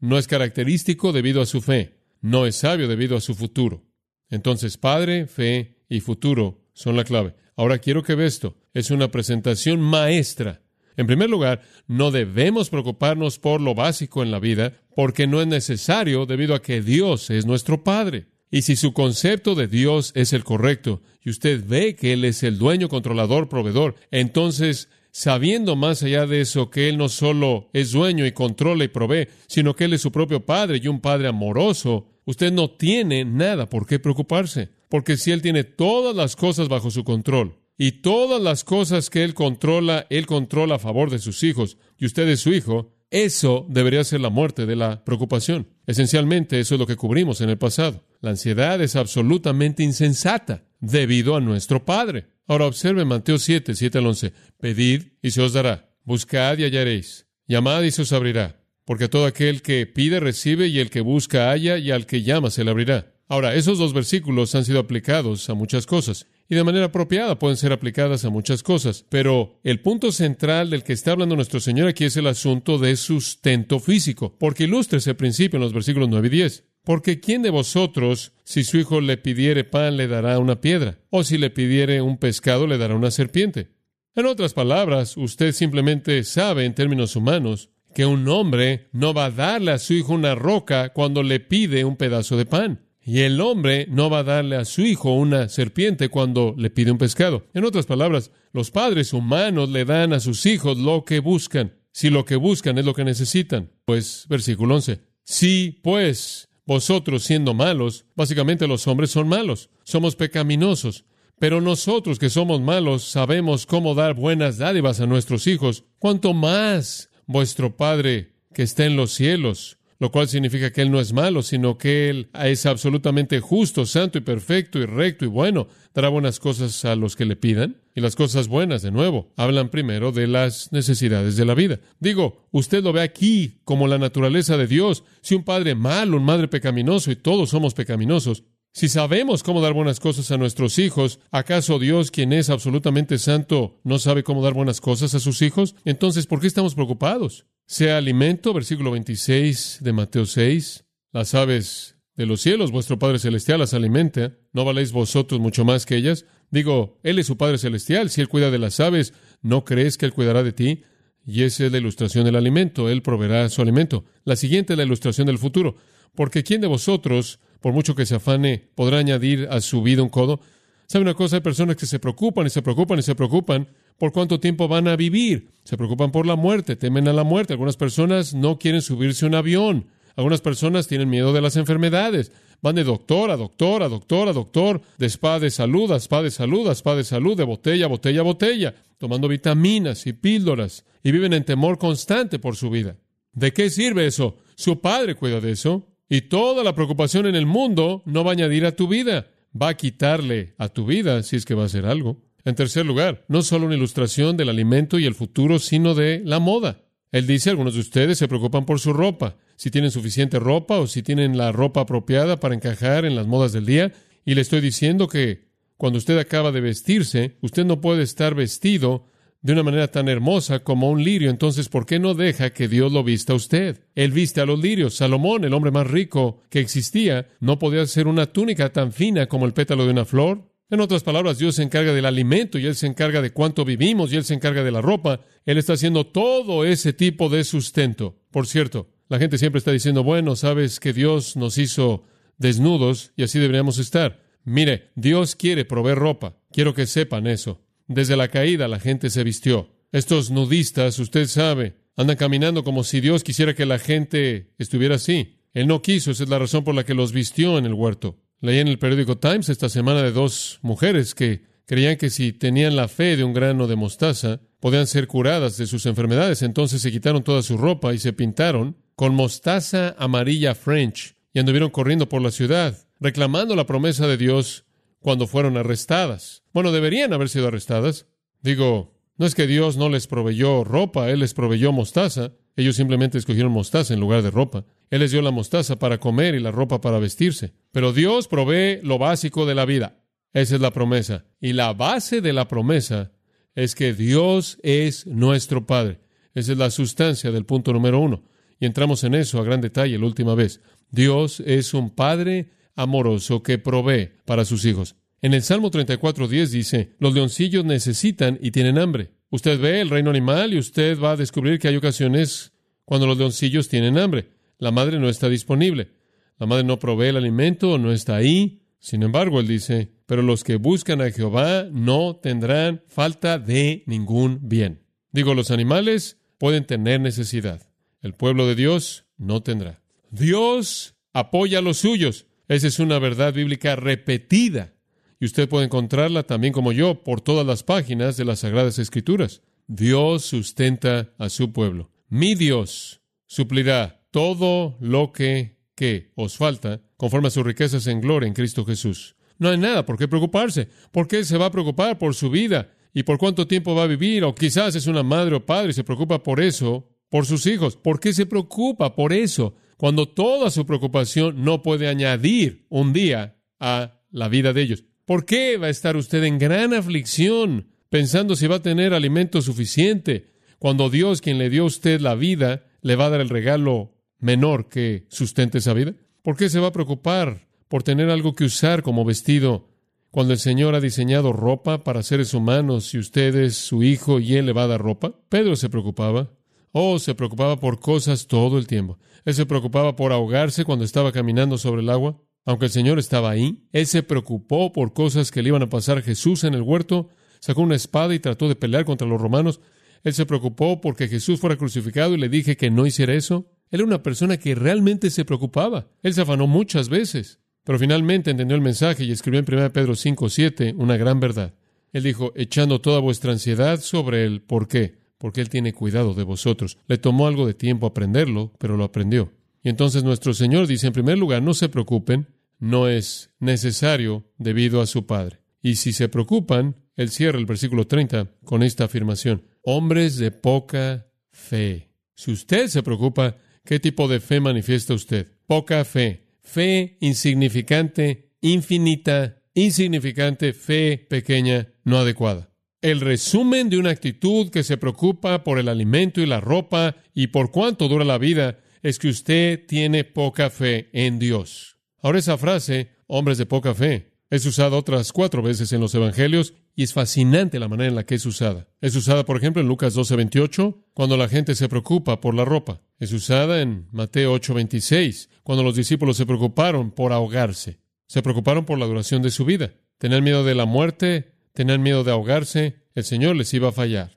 No 0.00 0.16
es 0.16 0.26
característico 0.26 1.12
debido 1.12 1.42
a 1.42 1.46
su 1.46 1.60
fe. 1.60 1.98
No 2.22 2.46
es 2.46 2.56
sabio 2.56 2.88
debido 2.88 3.14
a 3.14 3.20
su 3.20 3.34
futuro. 3.34 3.84
Entonces, 4.30 4.78
padre, 4.78 5.26
fe 5.26 5.76
y 5.88 6.00
futuro 6.00 6.64
son 6.72 6.96
la 6.96 7.04
clave. 7.04 7.34
Ahora 7.56 7.78
quiero 7.78 8.02
que 8.02 8.14
vea 8.14 8.26
esto. 8.26 8.56
Es 8.72 8.90
una 8.90 9.10
presentación 9.10 9.80
maestra 9.82 10.62
en 10.98 11.06
primer 11.06 11.30
lugar, 11.30 11.62
no 11.86 12.10
debemos 12.10 12.70
preocuparnos 12.70 13.38
por 13.38 13.60
lo 13.60 13.76
básico 13.76 14.24
en 14.24 14.32
la 14.32 14.40
vida, 14.40 14.72
porque 14.96 15.28
no 15.28 15.40
es 15.40 15.46
necesario 15.46 16.26
debido 16.26 16.56
a 16.56 16.60
que 16.60 16.82
Dios 16.82 17.30
es 17.30 17.46
nuestro 17.46 17.84
Padre. 17.84 18.26
Y 18.50 18.62
si 18.62 18.74
su 18.74 18.92
concepto 18.92 19.54
de 19.54 19.68
Dios 19.68 20.10
es 20.16 20.32
el 20.32 20.42
correcto, 20.42 21.00
y 21.22 21.30
usted 21.30 21.62
ve 21.64 21.94
que 21.94 22.14
Él 22.14 22.24
es 22.24 22.42
el 22.42 22.58
dueño, 22.58 22.88
controlador, 22.88 23.48
proveedor, 23.48 23.94
entonces, 24.10 24.88
sabiendo 25.18 25.74
más 25.74 26.04
allá 26.04 26.26
de 26.26 26.40
eso 26.40 26.70
que 26.70 26.88
Él 26.88 26.96
no 26.96 27.08
solo 27.08 27.70
es 27.72 27.90
dueño 27.90 28.24
y 28.24 28.30
controla 28.30 28.84
y 28.84 28.88
provee, 28.88 29.26
sino 29.48 29.74
que 29.74 29.86
Él 29.86 29.94
es 29.94 30.02
su 30.02 30.12
propio 30.12 30.46
Padre 30.46 30.80
y 30.80 30.86
un 30.86 31.00
Padre 31.00 31.26
amoroso, 31.26 32.06
usted 32.24 32.52
no 32.52 32.70
tiene 32.70 33.24
nada 33.24 33.68
por 33.68 33.84
qué 33.84 33.98
preocuparse, 33.98 34.68
porque 34.88 35.16
si 35.16 35.32
Él 35.32 35.42
tiene 35.42 35.64
todas 35.64 36.14
las 36.14 36.36
cosas 36.36 36.68
bajo 36.68 36.92
su 36.92 37.02
control, 37.02 37.58
y 37.76 38.00
todas 38.00 38.40
las 38.40 38.62
cosas 38.62 39.10
que 39.10 39.24
Él 39.24 39.34
controla, 39.34 40.06
Él 40.08 40.24
controla 40.24 40.76
a 40.76 40.78
favor 40.78 41.10
de 41.10 41.18
sus 41.18 41.42
hijos, 41.42 41.78
y 41.98 42.06
usted 42.06 42.28
es 42.28 42.38
su 42.38 42.52
hijo, 42.52 42.94
eso 43.10 43.66
debería 43.68 44.04
ser 44.04 44.20
la 44.20 44.30
muerte 44.30 44.66
de 44.66 44.76
la 44.76 45.04
preocupación. 45.04 45.66
Esencialmente, 45.88 46.60
eso 46.60 46.76
es 46.76 46.78
lo 46.78 46.86
que 46.86 46.94
cubrimos 46.94 47.40
en 47.40 47.50
el 47.50 47.58
pasado. 47.58 48.04
La 48.20 48.30
ansiedad 48.30 48.80
es 48.80 48.94
absolutamente 48.94 49.82
insensata 49.82 50.62
debido 50.78 51.34
a 51.34 51.40
nuestro 51.40 51.84
Padre. 51.84 52.37
Ahora 52.48 52.64
observe 52.64 53.04
Mateo 53.04 53.38
7, 53.38 53.74
7 53.74 53.98
al 53.98 54.06
11. 54.06 54.32
Pedid 54.58 55.02
y 55.20 55.30
se 55.30 55.42
os 55.42 55.52
dará. 55.52 55.90
Buscad 56.04 56.56
y 56.56 56.64
hallaréis. 56.64 57.26
Llamad 57.46 57.82
y 57.82 57.90
se 57.90 58.02
os 58.02 58.12
abrirá. 58.12 58.64
Porque 58.86 59.08
todo 59.08 59.26
aquel 59.26 59.60
que 59.60 59.86
pide 59.86 60.18
recibe 60.18 60.66
y 60.68 60.78
el 60.78 60.88
que 60.88 61.02
busca 61.02 61.50
halla 61.50 61.76
y 61.76 61.90
al 61.90 62.06
que 62.06 62.22
llama 62.22 62.50
se 62.50 62.64
le 62.64 62.70
abrirá. 62.70 63.12
Ahora, 63.28 63.54
esos 63.54 63.78
dos 63.78 63.92
versículos 63.92 64.54
han 64.54 64.64
sido 64.64 64.80
aplicados 64.80 65.50
a 65.50 65.54
muchas 65.54 65.84
cosas 65.84 66.26
y 66.48 66.54
de 66.54 66.64
manera 66.64 66.86
apropiada 66.86 67.38
pueden 67.38 67.58
ser 67.58 67.72
aplicadas 67.72 68.24
a 68.24 68.30
muchas 68.30 68.62
cosas. 68.62 69.04
Pero 69.10 69.60
el 69.62 69.80
punto 69.80 70.10
central 70.10 70.70
del 70.70 70.82
que 70.82 70.94
está 70.94 71.12
hablando 71.12 71.36
nuestro 71.36 71.60
Señor 71.60 71.88
aquí 71.88 72.04
es 72.04 72.16
el 72.16 72.26
asunto 72.26 72.78
de 72.78 72.96
sustento 72.96 73.78
físico, 73.78 74.34
porque 74.38 74.64
ilustra 74.64 74.96
ese 74.96 75.14
principio 75.14 75.58
en 75.58 75.64
los 75.64 75.74
versículos 75.74 76.08
9 76.08 76.26
y 76.28 76.30
10. 76.30 76.64
Porque 76.88 77.20
¿quién 77.20 77.42
de 77.42 77.50
vosotros, 77.50 78.32
si 78.44 78.64
su 78.64 78.78
hijo 78.78 79.02
le 79.02 79.18
pidiere 79.18 79.62
pan, 79.62 79.98
le 79.98 80.08
dará 80.08 80.38
una 80.38 80.62
piedra? 80.62 80.96
O 81.10 81.22
si 81.22 81.36
le 81.36 81.50
pidiere 81.50 82.00
un 82.00 82.16
pescado, 82.16 82.66
le 82.66 82.78
dará 82.78 82.94
una 82.94 83.10
serpiente? 83.10 83.68
En 84.14 84.24
otras 84.24 84.54
palabras, 84.54 85.18
usted 85.18 85.52
simplemente 85.52 86.24
sabe, 86.24 86.64
en 86.64 86.74
términos 86.74 87.14
humanos, 87.14 87.68
que 87.94 88.06
un 88.06 88.26
hombre 88.26 88.88
no 88.92 89.12
va 89.12 89.26
a 89.26 89.30
darle 89.30 89.72
a 89.72 89.78
su 89.78 89.92
hijo 89.92 90.14
una 90.14 90.34
roca 90.34 90.94
cuando 90.94 91.22
le 91.22 91.40
pide 91.40 91.84
un 91.84 91.96
pedazo 91.96 92.38
de 92.38 92.46
pan. 92.46 92.86
Y 93.02 93.20
el 93.20 93.38
hombre 93.42 93.86
no 93.90 94.08
va 94.08 94.20
a 94.20 94.24
darle 94.24 94.56
a 94.56 94.64
su 94.64 94.80
hijo 94.80 95.12
una 95.12 95.50
serpiente 95.50 96.08
cuando 96.08 96.54
le 96.56 96.70
pide 96.70 96.90
un 96.90 96.96
pescado. 96.96 97.48
En 97.52 97.66
otras 97.66 97.84
palabras, 97.84 98.30
los 98.54 98.70
padres 98.70 99.12
humanos 99.12 99.68
le 99.68 99.84
dan 99.84 100.14
a 100.14 100.20
sus 100.20 100.46
hijos 100.46 100.78
lo 100.78 101.04
que 101.04 101.18
buscan, 101.18 101.74
si 101.92 102.08
lo 102.08 102.24
que 102.24 102.36
buscan 102.36 102.78
es 102.78 102.86
lo 102.86 102.94
que 102.94 103.04
necesitan. 103.04 103.72
Pues, 103.84 104.24
versículo 104.30 104.76
11. 104.76 105.00
Si, 105.22 105.80
pues, 105.82 106.47
vosotros 106.68 107.24
siendo 107.24 107.54
malos, 107.54 108.04
básicamente 108.14 108.66
los 108.66 108.86
hombres 108.86 109.10
son 109.10 109.26
malos, 109.26 109.70
somos 109.84 110.16
pecaminosos, 110.16 111.06
pero 111.38 111.62
nosotros 111.62 112.18
que 112.18 112.28
somos 112.28 112.60
malos 112.60 113.04
sabemos 113.04 113.64
cómo 113.64 113.94
dar 113.94 114.12
buenas 114.12 114.58
dádivas 114.58 115.00
a 115.00 115.06
nuestros 115.06 115.46
hijos, 115.46 115.84
cuanto 115.98 116.34
más 116.34 117.08
vuestro 117.26 117.74
Padre 117.74 118.34
que 118.52 118.64
está 118.64 118.84
en 118.84 118.96
los 118.96 119.12
cielos 119.12 119.77
lo 119.98 120.10
cual 120.12 120.28
significa 120.28 120.72
que 120.72 120.82
Él 120.82 120.90
no 120.90 121.00
es 121.00 121.12
malo, 121.12 121.42
sino 121.42 121.76
que 121.76 122.08
Él 122.08 122.28
es 122.44 122.66
absolutamente 122.66 123.40
justo, 123.40 123.84
santo 123.84 124.18
y 124.18 124.20
perfecto 124.20 124.78
y 124.78 124.86
recto 124.86 125.24
y 125.24 125.28
bueno. 125.28 125.68
Dará 125.92 126.08
buenas 126.08 126.38
cosas 126.38 126.84
a 126.84 126.94
los 126.94 127.16
que 127.16 127.24
le 127.24 127.34
pidan. 127.34 127.76
Y 127.96 128.00
las 128.00 128.14
cosas 128.14 128.46
buenas, 128.46 128.82
de 128.82 128.92
nuevo, 128.92 129.32
hablan 129.36 129.70
primero 129.70 130.12
de 130.12 130.28
las 130.28 130.70
necesidades 130.70 131.36
de 131.36 131.44
la 131.44 131.54
vida. 131.54 131.80
Digo, 131.98 132.46
usted 132.52 132.84
lo 132.84 132.92
ve 132.92 133.00
aquí 133.00 133.58
como 133.64 133.88
la 133.88 133.98
naturaleza 133.98 134.56
de 134.56 134.68
Dios. 134.68 135.02
Si 135.20 135.34
un 135.34 135.42
padre 135.42 135.74
malo, 135.74 136.16
un 136.16 136.24
madre 136.24 136.46
pecaminoso, 136.46 137.10
y 137.10 137.16
todos 137.16 137.50
somos 137.50 137.74
pecaminosos, 137.74 138.44
si 138.78 138.88
sabemos 138.88 139.42
cómo 139.42 139.60
dar 139.60 139.72
buenas 139.72 139.98
cosas 139.98 140.30
a 140.30 140.36
nuestros 140.36 140.78
hijos, 140.78 141.18
¿acaso 141.32 141.80
Dios, 141.80 142.12
quien 142.12 142.32
es 142.32 142.48
absolutamente 142.48 143.18
santo, 143.18 143.80
no 143.82 143.98
sabe 143.98 144.22
cómo 144.22 144.40
dar 144.40 144.54
buenas 144.54 144.80
cosas 144.80 145.16
a 145.16 145.18
sus 145.18 145.42
hijos? 145.42 145.74
Entonces, 145.84 146.28
¿por 146.28 146.38
qué 146.40 146.46
estamos 146.46 146.76
preocupados? 146.76 147.44
Sea 147.66 147.98
alimento, 147.98 148.54
versículo 148.54 148.92
26 148.92 149.78
de 149.80 149.92
Mateo 149.92 150.26
6, 150.26 150.84
las 151.10 151.34
aves 151.34 151.96
de 152.14 152.26
los 152.26 152.40
cielos, 152.40 152.70
vuestro 152.70 153.00
Padre 153.00 153.18
Celestial 153.18 153.58
las 153.58 153.74
alimenta, 153.74 154.36
¿no 154.52 154.64
valéis 154.64 154.92
vosotros 154.92 155.40
mucho 155.40 155.64
más 155.64 155.84
que 155.84 155.96
ellas? 155.96 156.24
Digo, 156.52 157.00
Él 157.02 157.18
es 157.18 157.26
su 157.26 157.36
Padre 157.36 157.58
Celestial, 157.58 158.10
si 158.10 158.20
Él 158.20 158.28
cuida 158.28 158.52
de 158.52 158.60
las 158.60 158.78
aves, 158.78 159.12
¿no 159.42 159.64
crees 159.64 159.98
que 159.98 160.06
Él 160.06 160.12
cuidará 160.12 160.44
de 160.44 160.52
ti? 160.52 160.84
Y 161.26 161.42
esa 161.42 161.66
es 161.66 161.72
la 161.72 161.78
ilustración 161.78 162.24
del 162.24 162.36
alimento, 162.36 162.88
Él 162.88 163.02
proveerá 163.02 163.48
su 163.48 163.60
alimento. 163.60 164.04
La 164.22 164.36
siguiente 164.36 164.74
es 164.74 164.76
la 164.76 164.84
ilustración 164.84 165.26
del 165.26 165.38
futuro, 165.38 165.74
porque 166.14 166.44
¿quién 166.44 166.60
de 166.60 166.68
vosotros 166.68 167.40
por 167.60 167.72
mucho 167.72 167.94
que 167.94 168.06
se 168.06 168.14
afane, 168.14 168.68
podrá 168.74 168.98
añadir 168.98 169.48
a 169.50 169.60
su 169.60 169.82
vida 169.82 170.02
un 170.02 170.08
codo. 170.08 170.40
¿Sabe 170.86 171.02
una 171.02 171.14
cosa? 171.14 171.36
Hay 171.36 171.42
personas 171.42 171.76
que 171.76 171.86
se 171.86 171.98
preocupan 171.98 172.46
y 172.46 172.50
se 172.50 172.62
preocupan 172.62 172.98
y 172.98 173.02
se 173.02 173.14
preocupan 173.14 173.68
por 173.98 174.12
cuánto 174.12 174.40
tiempo 174.40 174.68
van 174.68 174.88
a 174.88 174.96
vivir. 174.96 175.50
Se 175.64 175.76
preocupan 175.76 176.12
por 176.12 176.26
la 176.26 176.36
muerte, 176.36 176.76
temen 176.76 177.08
a 177.08 177.12
la 177.12 177.24
muerte. 177.24 177.52
Algunas 177.52 177.76
personas 177.76 178.32
no 178.32 178.58
quieren 178.58 178.80
subirse 178.80 179.24
a 179.24 179.28
un 179.28 179.34
avión. 179.34 179.86
Algunas 180.16 180.40
personas 180.40 180.86
tienen 180.86 181.10
miedo 181.10 181.32
de 181.32 181.40
las 181.40 181.56
enfermedades. 181.56 182.32
Van 182.60 182.74
de 182.74 182.84
doctor 182.84 183.30
a 183.30 183.36
doctor, 183.36 183.82
a 183.82 183.88
doctor, 183.88 184.28
a 184.28 184.32
doctor, 184.32 184.80
de 184.98 185.06
spa 185.06 185.38
de 185.38 185.50
salud, 185.50 185.92
a 185.92 185.96
spa 186.00 186.22
de 186.22 186.30
salud, 186.30 186.66
a 186.68 186.72
spa 186.74 186.96
de 186.96 187.04
salud, 187.04 187.36
de 187.36 187.44
botella 187.44 187.86
botella 187.86 188.22
botella, 188.22 188.74
tomando 188.98 189.28
vitaminas 189.28 190.06
y 190.06 190.12
píldoras, 190.12 190.84
y 191.04 191.12
viven 191.12 191.34
en 191.34 191.44
temor 191.44 191.78
constante 191.78 192.40
por 192.40 192.56
su 192.56 192.68
vida. 192.70 192.96
¿De 193.32 193.52
qué 193.52 193.70
sirve 193.70 194.06
eso? 194.06 194.38
Su 194.56 194.80
padre 194.80 195.14
cuida 195.14 195.40
de 195.40 195.52
eso. 195.52 195.87
Y 196.08 196.22
toda 196.22 196.64
la 196.64 196.74
preocupación 196.74 197.26
en 197.26 197.34
el 197.34 197.46
mundo 197.46 198.02
no 198.06 198.24
va 198.24 198.30
a 198.30 198.34
añadir 198.34 198.64
a 198.64 198.72
tu 198.74 198.88
vida, 198.88 199.28
va 199.60 199.68
a 199.68 199.76
quitarle 199.76 200.54
a 200.58 200.68
tu 200.68 200.86
vida 200.86 201.22
si 201.22 201.36
es 201.36 201.44
que 201.44 201.54
va 201.54 201.64
a 201.64 201.66
hacer 201.66 201.86
algo. 201.86 202.22
En 202.44 202.54
tercer 202.54 202.86
lugar, 202.86 203.24
no 203.28 203.42
solo 203.42 203.66
una 203.66 203.74
ilustración 203.74 204.36
del 204.36 204.48
alimento 204.48 204.98
y 204.98 205.04
el 205.04 205.14
futuro, 205.14 205.58
sino 205.58 205.94
de 205.94 206.22
la 206.24 206.38
moda. 206.38 206.82
Él 207.12 207.26
dice, 207.26 207.50
algunos 207.50 207.74
de 207.74 207.80
ustedes 207.80 208.18
se 208.18 208.28
preocupan 208.28 208.64
por 208.64 208.80
su 208.80 208.92
ropa, 208.92 209.36
si 209.56 209.70
tienen 209.70 209.90
suficiente 209.90 210.38
ropa 210.38 210.78
o 210.78 210.86
si 210.86 211.02
tienen 211.02 211.36
la 211.36 211.52
ropa 211.52 211.80
apropiada 211.80 212.38
para 212.38 212.54
encajar 212.54 213.04
en 213.04 213.14
las 213.14 213.26
modas 213.26 213.52
del 213.52 213.66
día. 213.66 213.92
Y 214.24 214.34
le 214.34 214.40
estoy 214.40 214.60
diciendo 214.60 215.08
que 215.08 215.48
cuando 215.76 215.98
usted 215.98 216.18
acaba 216.18 216.52
de 216.52 216.60
vestirse, 216.60 217.36
usted 217.40 217.64
no 217.64 217.80
puede 217.80 218.02
estar 218.02 218.34
vestido 218.34 219.06
de 219.40 219.52
una 219.52 219.62
manera 219.62 219.88
tan 219.88 220.08
hermosa 220.08 220.60
como 220.60 220.90
un 220.90 221.04
lirio, 221.04 221.30
entonces 221.30 221.68
¿por 221.68 221.86
qué 221.86 221.98
no 221.98 222.14
deja 222.14 222.50
que 222.50 222.66
Dios 222.66 222.92
lo 222.92 223.04
vista 223.04 223.32
a 223.32 223.36
usted? 223.36 223.84
Él 223.94 224.12
viste 224.12 224.40
a 224.40 224.46
los 224.46 224.58
lirios. 224.58 224.94
Salomón, 224.96 225.44
el 225.44 225.54
hombre 225.54 225.70
más 225.70 225.86
rico 225.86 226.42
que 226.50 226.60
existía, 226.60 227.28
no 227.40 227.58
podía 227.58 227.82
hacer 227.82 228.08
una 228.08 228.26
túnica 228.26 228.72
tan 228.72 228.92
fina 228.92 229.26
como 229.26 229.46
el 229.46 229.52
pétalo 229.52 229.84
de 229.84 229.92
una 229.92 230.04
flor. 230.04 230.50
En 230.70 230.80
otras 230.80 231.02
palabras, 231.02 231.38
Dios 231.38 231.54
se 231.54 231.62
encarga 231.62 231.94
del 231.94 232.04
alimento 232.04 232.58
y 232.58 232.66
Él 232.66 232.74
se 232.74 232.86
encarga 232.86 233.22
de 233.22 233.32
cuánto 233.32 233.64
vivimos 233.64 234.12
y 234.12 234.16
Él 234.16 234.24
se 234.24 234.34
encarga 234.34 234.64
de 234.64 234.72
la 234.72 234.82
ropa. 234.82 235.20
Él 235.46 235.56
está 235.56 235.74
haciendo 235.74 236.06
todo 236.06 236.64
ese 236.64 236.92
tipo 236.92 237.28
de 237.28 237.44
sustento. 237.44 238.20
Por 238.30 238.46
cierto, 238.46 238.90
la 239.08 239.18
gente 239.18 239.38
siempre 239.38 239.58
está 239.58 239.72
diciendo, 239.72 240.04
bueno, 240.04 240.36
sabes 240.36 240.80
que 240.80 240.92
Dios 240.92 241.36
nos 241.36 241.56
hizo 241.56 242.04
desnudos 242.36 243.12
y 243.16 243.22
así 243.22 243.38
deberíamos 243.38 243.78
estar. 243.78 244.20
Mire, 244.44 244.90
Dios 244.94 245.36
quiere 245.36 245.64
proveer 245.64 245.98
ropa. 245.98 246.36
Quiero 246.52 246.74
que 246.74 246.86
sepan 246.86 247.26
eso. 247.26 247.62
Desde 247.88 248.16
la 248.16 248.28
caída 248.28 248.68
la 248.68 248.78
gente 248.78 249.10
se 249.10 249.24
vistió. 249.24 249.70
Estos 249.90 250.30
nudistas, 250.30 250.98
usted 250.98 251.26
sabe, 251.26 251.76
andan 251.96 252.16
caminando 252.16 252.62
como 252.62 252.84
si 252.84 253.00
Dios 253.00 253.24
quisiera 253.24 253.54
que 253.54 253.66
la 253.66 253.78
gente 253.78 254.52
estuviera 254.58 254.96
así. 254.96 255.40
Él 255.54 255.66
no 255.66 255.82
quiso, 255.82 256.10
esa 256.10 256.24
es 256.24 256.28
la 256.28 256.38
razón 256.38 256.62
por 256.62 256.74
la 256.74 256.84
que 256.84 256.94
los 256.94 257.12
vistió 257.12 257.58
en 257.58 257.64
el 257.64 257.74
huerto. 257.74 258.18
Leí 258.40 258.58
en 258.58 258.68
el 258.68 258.78
periódico 258.78 259.18
Times 259.18 259.48
esta 259.48 259.68
semana 259.68 260.02
de 260.02 260.12
dos 260.12 260.60
mujeres 260.62 261.14
que 261.14 261.42
creían 261.66 261.96
que 261.96 262.10
si 262.10 262.32
tenían 262.32 262.76
la 262.76 262.88
fe 262.88 263.16
de 263.16 263.24
un 263.24 263.32
grano 263.32 263.66
de 263.66 263.76
mostaza, 263.76 264.40
podían 264.60 264.86
ser 264.86 265.06
curadas 265.06 265.56
de 265.56 265.66
sus 265.66 265.86
enfermedades. 265.86 266.42
Entonces 266.42 266.82
se 266.82 266.92
quitaron 266.92 267.24
toda 267.24 267.42
su 267.42 267.56
ropa 267.56 267.94
y 267.94 267.98
se 267.98 268.12
pintaron 268.12 268.76
con 268.94 269.14
mostaza 269.14 269.96
amarilla 269.98 270.54
French 270.54 271.16
y 271.32 271.38
anduvieron 271.38 271.70
corriendo 271.70 272.08
por 272.08 272.22
la 272.22 272.30
ciudad, 272.30 272.86
reclamando 273.00 273.56
la 273.56 273.66
promesa 273.66 274.06
de 274.06 274.16
Dios 274.16 274.64
cuando 275.00 275.26
fueron 275.26 275.56
arrestadas. 275.56 276.42
Bueno, 276.52 276.72
deberían 276.72 277.12
haber 277.12 277.28
sido 277.28 277.48
arrestadas. 277.48 278.06
Digo, 278.42 278.98
no 279.16 279.26
es 279.26 279.34
que 279.34 279.46
Dios 279.46 279.76
no 279.76 279.88
les 279.88 280.06
proveyó 280.06 280.64
ropa, 280.64 281.10
Él 281.10 281.20
les 281.20 281.34
proveyó 281.34 281.72
mostaza. 281.72 282.32
Ellos 282.56 282.76
simplemente 282.76 283.18
escogieron 283.18 283.52
mostaza 283.52 283.94
en 283.94 284.00
lugar 284.00 284.22
de 284.22 284.30
ropa. 284.30 284.64
Él 284.90 285.00
les 285.00 285.12
dio 285.12 285.22
la 285.22 285.30
mostaza 285.30 285.78
para 285.78 285.98
comer 285.98 286.34
y 286.34 286.40
la 286.40 286.50
ropa 286.50 286.80
para 286.80 286.98
vestirse. 286.98 287.52
Pero 287.72 287.92
Dios 287.92 288.26
provee 288.26 288.80
lo 288.82 288.98
básico 288.98 289.46
de 289.46 289.54
la 289.54 289.64
vida. 289.64 290.04
Esa 290.32 290.56
es 290.56 290.60
la 290.60 290.72
promesa. 290.72 291.24
Y 291.40 291.52
la 291.52 291.72
base 291.72 292.20
de 292.20 292.32
la 292.32 292.48
promesa 292.48 293.12
es 293.54 293.74
que 293.74 293.92
Dios 293.92 294.58
es 294.62 295.06
nuestro 295.06 295.66
Padre. 295.66 296.00
Esa 296.34 296.52
es 296.52 296.58
la 296.58 296.70
sustancia 296.70 297.30
del 297.30 297.44
punto 297.44 297.72
número 297.72 297.98
uno. 298.00 298.24
Y 298.60 298.66
entramos 298.66 299.04
en 299.04 299.14
eso 299.14 299.40
a 299.40 299.44
gran 299.44 299.60
detalle 299.60 299.98
la 299.98 300.06
última 300.06 300.34
vez. 300.34 300.60
Dios 300.90 301.40
es 301.40 301.74
un 301.74 301.90
Padre 301.90 302.50
amoroso 302.78 303.42
que 303.42 303.58
provee 303.58 304.12
para 304.24 304.44
sus 304.44 304.64
hijos. 304.64 304.96
En 305.20 305.34
el 305.34 305.42
Salmo 305.42 305.70
34.10 305.70 306.46
dice, 306.48 306.94
los 307.00 307.12
leoncillos 307.12 307.64
necesitan 307.64 308.38
y 308.40 308.52
tienen 308.52 308.78
hambre. 308.78 309.10
Usted 309.30 309.60
ve 309.60 309.80
el 309.80 309.90
reino 309.90 310.10
animal 310.10 310.54
y 310.54 310.58
usted 310.58 310.98
va 310.98 311.12
a 311.12 311.16
descubrir 311.16 311.58
que 311.58 311.68
hay 311.68 311.76
ocasiones 311.76 312.52
cuando 312.84 313.06
los 313.06 313.18
leoncillos 313.18 313.68
tienen 313.68 313.98
hambre. 313.98 314.30
La 314.58 314.70
madre 314.70 315.00
no 315.00 315.08
está 315.08 315.28
disponible. 315.28 315.90
La 316.38 316.46
madre 316.46 316.62
no 316.62 316.78
provee 316.78 317.08
el 317.08 317.16
alimento, 317.16 317.78
no 317.78 317.92
está 317.92 318.14
ahí. 318.14 318.62
Sin 318.78 319.02
embargo, 319.02 319.40
él 319.40 319.48
dice, 319.48 319.90
pero 320.06 320.22
los 320.22 320.44
que 320.44 320.54
buscan 320.54 321.02
a 321.02 321.10
Jehová 321.10 321.66
no 321.70 322.16
tendrán 322.16 322.82
falta 322.86 323.40
de 323.40 323.82
ningún 323.86 324.38
bien. 324.48 324.84
Digo, 325.10 325.34
los 325.34 325.50
animales 325.50 326.20
pueden 326.38 326.64
tener 326.64 327.00
necesidad. 327.00 327.68
El 328.00 328.14
pueblo 328.14 328.46
de 328.46 328.54
Dios 328.54 329.04
no 329.16 329.42
tendrá. 329.42 329.82
Dios 330.12 330.94
apoya 331.12 331.58
a 331.58 331.62
los 331.62 331.78
suyos. 331.78 332.27
Esa 332.48 332.66
es 332.66 332.78
una 332.78 332.98
verdad 332.98 333.34
bíblica 333.34 333.76
repetida. 333.76 334.72
Y 335.20 335.26
usted 335.26 335.48
puede 335.48 335.66
encontrarla 335.66 336.22
también 336.22 336.52
como 336.52 336.72
yo 336.72 337.02
por 337.02 337.20
todas 337.20 337.46
las 337.46 337.62
páginas 337.62 338.16
de 338.16 338.24
las 338.24 338.40
Sagradas 338.40 338.78
Escrituras. 338.78 339.42
Dios 339.66 340.24
sustenta 340.24 341.12
a 341.18 341.28
su 341.28 341.52
pueblo. 341.52 341.90
Mi 342.08 342.34
Dios 342.34 343.02
suplirá 343.26 344.06
todo 344.10 344.78
lo 344.80 345.12
que, 345.12 345.58
que 345.74 346.10
os 346.14 346.38
falta 346.38 346.80
conforme 346.96 347.28
a 347.28 347.30
sus 347.30 347.44
riquezas 347.44 347.86
en 347.86 348.00
gloria 348.00 348.26
en 348.26 348.34
Cristo 348.34 348.64
Jesús. 348.64 349.16
No 349.38 349.50
hay 349.50 349.58
nada 349.58 349.84
por 349.84 349.98
qué 349.98 350.08
preocuparse. 350.08 350.68
¿Por 350.90 351.06
qué 351.06 351.24
se 351.24 351.36
va 351.36 351.46
a 351.46 351.52
preocupar 351.52 351.98
por 351.98 352.14
su 352.14 352.30
vida 352.30 352.72
y 352.94 353.02
por 353.02 353.18
cuánto 353.18 353.46
tiempo 353.46 353.74
va 353.74 353.82
a 353.82 353.88
vivir? 353.88 354.24
O 354.24 354.34
quizás 354.34 354.74
es 354.74 354.86
una 354.86 355.02
madre 355.02 355.36
o 355.36 355.44
padre 355.44 355.70
y 355.70 355.74
se 355.74 355.84
preocupa 355.84 356.22
por 356.22 356.40
eso, 356.40 356.88
por 357.10 357.26
sus 357.26 357.46
hijos. 357.46 357.76
¿Por 357.76 358.00
qué 358.00 358.14
se 358.14 358.24
preocupa 358.24 358.94
por 358.94 359.12
eso? 359.12 359.54
Cuando 359.78 360.08
toda 360.08 360.50
su 360.50 360.66
preocupación 360.66 361.44
no 361.44 361.62
puede 361.62 361.88
añadir 361.88 362.66
un 362.68 362.92
día 362.92 363.36
a 363.60 364.00
la 364.10 364.28
vida 364.28 364.52
de 364.52 364.60
ellos. 364.60 364.84
¿Por 365.06 365.24
qué 365.24 365.56
va 365.56 365.68
a 365.68 365.70
estar 365.70 365.96
usted 365.96 366.24
en 366.24 366.38
gran 366.38 366.74
aflicción 366.74 367.68
pensando 367.88 368.36
si 368.36 368.46
va 368.48 368.56
a 368.56 368.62
tener 368.62 368.92
alimento 368.92 369.40
suficiente 369.40 370.32
cuando 370.58 370.90
Dios, 370.90 371.20
quien 371.20 371.38
le 371.38 371.48
dio 371.48 371.62
a 371.62 371.66
usted 371.66 372.00
la 372.00 372.16
vida, 372.16 372.66
le 372.82 372.96
va 372.96 373.06
a 373.06 373.10
dar 373.10 373.20
el 373.20 373.28
regalo 373.28 373.94
menor 374.18 374.68
que 374.68 375.06
sustente 375.10 375.58
esa 375.58 375.74
vida? 375.74 375.94
¿Por 376.22 376.36
qué 376.36 376.50
se 376.50 376.58
va 376.58 376.66
a 376.66 376.72
preocupar 376.72 377.46
por 377.68 377.84
tener 377.84 378.10
algo 378.10 378.34
que 378.34 378.44
usar 378.44 378.82
como 378.82 379.04
vestido 379.04 379.68
cuando 380.10 380.32
el 380.32 380.40
Señor 380.40 380.74
ha 380.74 380.80
diseñado 380.80 381.32
ropa 381.32 381.84
para 381.84 382.02
seres 382.02 382.34
humanos 382.34 382.92
y 382.94 382.98
usted 382.98 383.36
es 383.36 383.56
su 383.56 383.84
hijo 383.84 384.18
y 384.18 384.34
Él 384.34 384.46
le 384.46 384.52
va 384.52 384.64
a 384.64 384.68
dar 384.68 384.80
ropa? 384.80 385.14
Pedro 385.28 385.54
se 385.54 385.70
preocupaba. 385.70 386.32
Oh, 386.72 386.98
se 386.98 387.14
preocupaba 387.14 387.58
por 387.58 387.80
cosas 387.80 388.26
todo 388.26 388.58
el 388.58 388.66
tiempo. 388.66 388.98
Él 389.24 389.34
se 389.34 389.46
preocupaba 389.46 389.96
por 389.96 390.12
ahogarse 390.12 390.64
cuando 390.64 390.84
estaba 390.84 391.12
caminando 391.12 391.58
sobre 391.58 391.82
el 391.82 391.90
agua, 391.90 392.20
aunque 392.44 392.66
el 392.66 392.70
Señor 392.70 392.98
estaba 392.98 393.30
ahí. 393.30 393.68
Él 393.72 393.86
se 393.86 394.02
preocupó 394.02 394.72
por 394.72 394.92
cosas 394.92 395.30
que 395.30 395.42
le 395.42 395.48
iban 395.48 395.62
a 395.62 395.68
pasar 395.68 395.98
a 395.98 396.02
Jesús 396.02 396.44
en 396.44 396.54
el 396.54 396.62
huerto. 396.62 397.08
Sacó 397.40 397.62
una 397.62 397.76
espada 397.76 398.14
y 398.14 398.18
trató 398.18 398.48
de 398.48 398.56
pelear 398.56 398.84
contra 398.84 399.06
los 399.06 399.20
romanos. 399.20 399.60
Él 400.04 400.14
se 400.14 400.26
preocupó 400.26 400.80
porque 400.80 401.08
Jesús 401.08 401.40
fuera 401.40 401.56
crucificado 401.56 402.14
y 402.14 402.18
le 402.18 402.28
dije 402.28 402.56
que 402.56 402.70
no 402.70 402.86
hiciera 402.86 403.14
eso. 403.14 403.50
Él 403.70 403.80
era 403.80 403.86
una 403.86 404.02
persona 404.02 404.38
que 404.38 404.54
realmente 404.54 405.10
se 405.10 405.24
preocupaba. 405.24 405.88
Él 406.02 406.14
se 406.14 406.22
afanó 406.22 406.46
muchas 406.46 406.88
veces, 406.88 407.40
pero 407.64 407.78
finalmente 407.78 408.30
entendió 408.30 408.56
el 408.56 408.62
mensaje 408.62 409.04
y 409.04 409.12
escribió 409.12 409.40
en 409.40 409.46
1 409.46 409.72
Pedro 409.72 409.94
5, 409.94 410.28
7 410.28 410.74
una 410.76 410.96
gran 410.96 411.20
verdad. 411.20 411.54
Él 411.92 412.02
dijo, 412.02 412.32
echando 412.36 412.80
toda 412.80 413.00
vuestra 413.00 413.32
ansiedad 413.32 413.80
sobre 413.80 414.24
él. 414.24 414.42
¿Por 414.42 414.68
qué? 414.68 414.97
Porque 415.18 415.40
Él 415.40 415.50
tiene 415.50 415.72
cuidado 415.72 416.14
de 416.14 416.22
vosotros. 416.22 416.78
Le 416.86 416.98
tomó 416.98 417.26
algo 417.26 417.46
de 417.46 417.54
tiempo 417.54 417.86
aprenderlo, 417.86 418.52
pero 418.58 418.76
lo 418.76 418.84
aprendió. 418.84 419.32
Y 419.62 419.68
entonces 419.68 420.04
nuestro 420.04 420.32
Señor 420.32 420.66
dice, 420.66 420.86
en 420.86 420.92
primer 420.92 421.18
lugar, 421.18 421.42
no 421.42 421.54
se 421.54 421.68
preocupen, 421.68 422.28
no 422.58 422.88
es 422.88 423.30
necesario 423.38 424.24
debido 424.38 424.80
a 424.80 424.86
su 424.86 425.06
Padre. 425.06 425.40
Y 425.60 425.74
si 425.74 425.92
se 425.92 426.08
preocupan, 426.08 426.76
Él 426.96 427.10
cierra 427.10 427.38
el 427.38 427.46
versículo 427.46 427.86
30 427.86 428.30
con 428.44 428.62
esta 428.62 428.84
afirmación, 428.84 429.42
hombres 429.62 430.16
de 430.16 430.30
poca 430.30 431.08
fe. 431.32 431.90
Si 432.14 432.32
usted 432.32 432.68
se 432.68 432.82
preocupa, 432.82 433.36
¿qué 433.64 433.78
tipo 433.80 434.08
de 434.08 434.20
fe 434.20 434.40
manifiesta 434.40 434.94
usted? 434.94 435.28
Poca 435.46 435.84
fe. 435.84 436.26
Fe 436.42 436.96
insignificante, 437.00 438.32
infinita, 438.40 439.42
insignificante, 439.54 440.52
fe 440.52 441.06
pequeña, 441.08 441.68
no 441.84 441.98
adecuada. 441.98 442.47
El 442.80 443.00
resumen 443.00 443.70
de 443.70 443.76
una 443.76 443.90
actitud 443.90 444.50
que 444.50 444.62
se 444.62 444.76
preocupa 444.76 445.42
por 445.42 445.58
el 445.58 445.68
alimento 445.68 446.20
y 446.20 446.26
la 446.26 446.40
ropa 446.40 446.94
y 447.12 447.26
por 447.28 447.50
cuánto 447.50 447.88
dura 447.88 448.04
la 448.04 448.18
vida 448.18 448.60
es 448.84 449.00
que 449.00 449.08
usted 449.08 449.66
tiene 449.66 450.04
poca 450.04 450.48
fe 450.48 450.88
en 450.92 451.18
Dios. 451.18 451.76
Ahora 452.00 452.20
esa 452.20 452.38
frase, 452.38 452.90
hombres 453.08 453.36
de 453.36 453.46
poca 453.46 453.74
fe, 453.74 454.12
es 454.30 454.46
usada 454.46 454.76
otras 454.76 455.10
cuatro 455.10 455.42
veces 455.42 455.72
en 455.72 455.80
los 455.80 455.92
Evangelios 455.96 456.54
y 456.76 456.84
es 456.84 456.92
fascinante 456.92 457.58
la 457.58 457.66
manera 457.66 457.88
en 457.88 457.96
la 457.96 458.06
que 458.06 458.14
es 458.14 458.24
usada. 458.24 458.68
Es 458.80 458.94
usada, 458.94 459.24
por 459.24 459.36
ejemplo, 459.36 459.60
en 459.60 459.66
Lucas 459.66 459.96
12:28, 459.96 460.84
cuando 460.94 461.16
la 461.16 461.28
gente 461.28 461.56
se 461.56 461.68
preocupa 461.68 462.20
por 462.20 462.36
la 462.36 462.44
ropa. 462.44 462.82
Es 463.00 463.12
usada 463.12 463.60
en 463.60 463.88
Mateo 463.90 464.32
8:26, 464.34 465.30
cuando 465.42 465.64
los 465.64 465.74
discípulos 465.74 466.16
se 466.16 466.26
preocuparon 466.26 466.92
por 466.92 467.12
ahogarse. 467.12 467.80
Se 468.06 468.22
preocuparon 468.22 468.64
por 468.64 468.78
la 468.78 468.86
duración 468.86 469.20
de 469.22 469.32
su 469.32 469.44
vida. 469.44 469.74
Tenían 469.98 470.22
miedo 470.22 470.44
de 470.44 470.54
la 470.54 470.64
muerte, 470.64 471.37
tenían 471.58 471.82
miedo 471.82 472.04
de 472.04 472.12
ahogarse. 472.12 472.76
El 472.94 473.02
Señor 473.02 473.34
les 473.34 473.52
iba 473.52 473.70
a 473.70 473.72
fallar. 473.72 474.16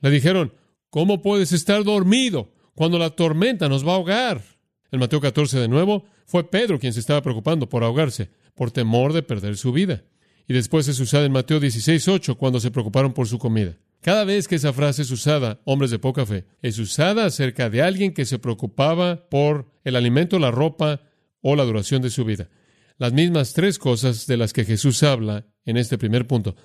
Le 0.00 0.10
dijeron, 0.10 0.54
¿cómo 0.90 1.22
puedes 1.22 1.52
estar 1.52 1.84
dormido 1.84 2.52
cuando 2.74 2.98
la 2.98 3.10
tormenta 3.10 3.68
nos 3.68 3.86
va 3.86 3.92
a 3.92 3.94
ahogar? 3.94 4.42
En 4.90 4.98
Mateo 4.98 5.20
14 5.20 5.60
de 5.60 5.68
nuevo, 5.68 6.06
fue 6.26 6.50
Pedro 6.50 6.80
quien 6.80 6.92
se 6.92 6.98
estaba 6.98 7.22
preocupando 7.22 7.68
por 7.68 7.84
ahogarse, 7.84 8.30
por 8.56 8.72
temor 8.72 9.12
de 9.12 9.22
perder 9.22 9.56
su 9.56 9.70
vida. 9.70 10.02
Y 10.48 10.52
después 10.52 10.88
es 10.88 10.98
usada 10.98 11.26
en 11.26 11.30
Mateo 11.30 11.60
16, 11.60 12.08
8, 12.08 12.34
cuando 12.36 12.58
se 12.58 12.72
preocuparon 12.72 13.12
por 13.12 13.28
su 13.28 13.38
comida. 13.38 13.76
Cada 14.00 14.24
vez 14.24 14.48
que 14.48 14.56
esa 14.56 14.72
frase 14.72 15.02
es 15.02 15.12
usada, 15.12 15.60
hombres 15.66 15.92
de 15.92 16.00
poca 16.00 16.26
fe, 16.26 16.46
es 16.60 16.80
usada 16.80 17.24
acerca 17.24 17.70
de 17.70 17.82
alguien 17.82 18.12
que 18.12 18.24
se 18.24 18.40
preocupaba 18.40 19.28
por 19.28 19.70
el 19.84 19.94
alimento, 19.94 20.40
la 20.40 20.50
ropa 20.50 21.02
o 21.40 21.54
la 21.54 21.62
duración 21.62 22.02
de 22.02 22.10
su 22.10 22.24
vida. 22.24 22.48
Las 22.98 23.12
mismas 23.12 23.52
tres 23.52 23.78
cosas 23.78 24.26
de 24.26 24.36
las 24.36 24.52
que 24.52 24.64
Jesús 24.64 25.04
habla 25.04 25.46
en 25.64 25.76
este 25.76 25.98
primer 25.98 26.26
punto. 26.26 26.56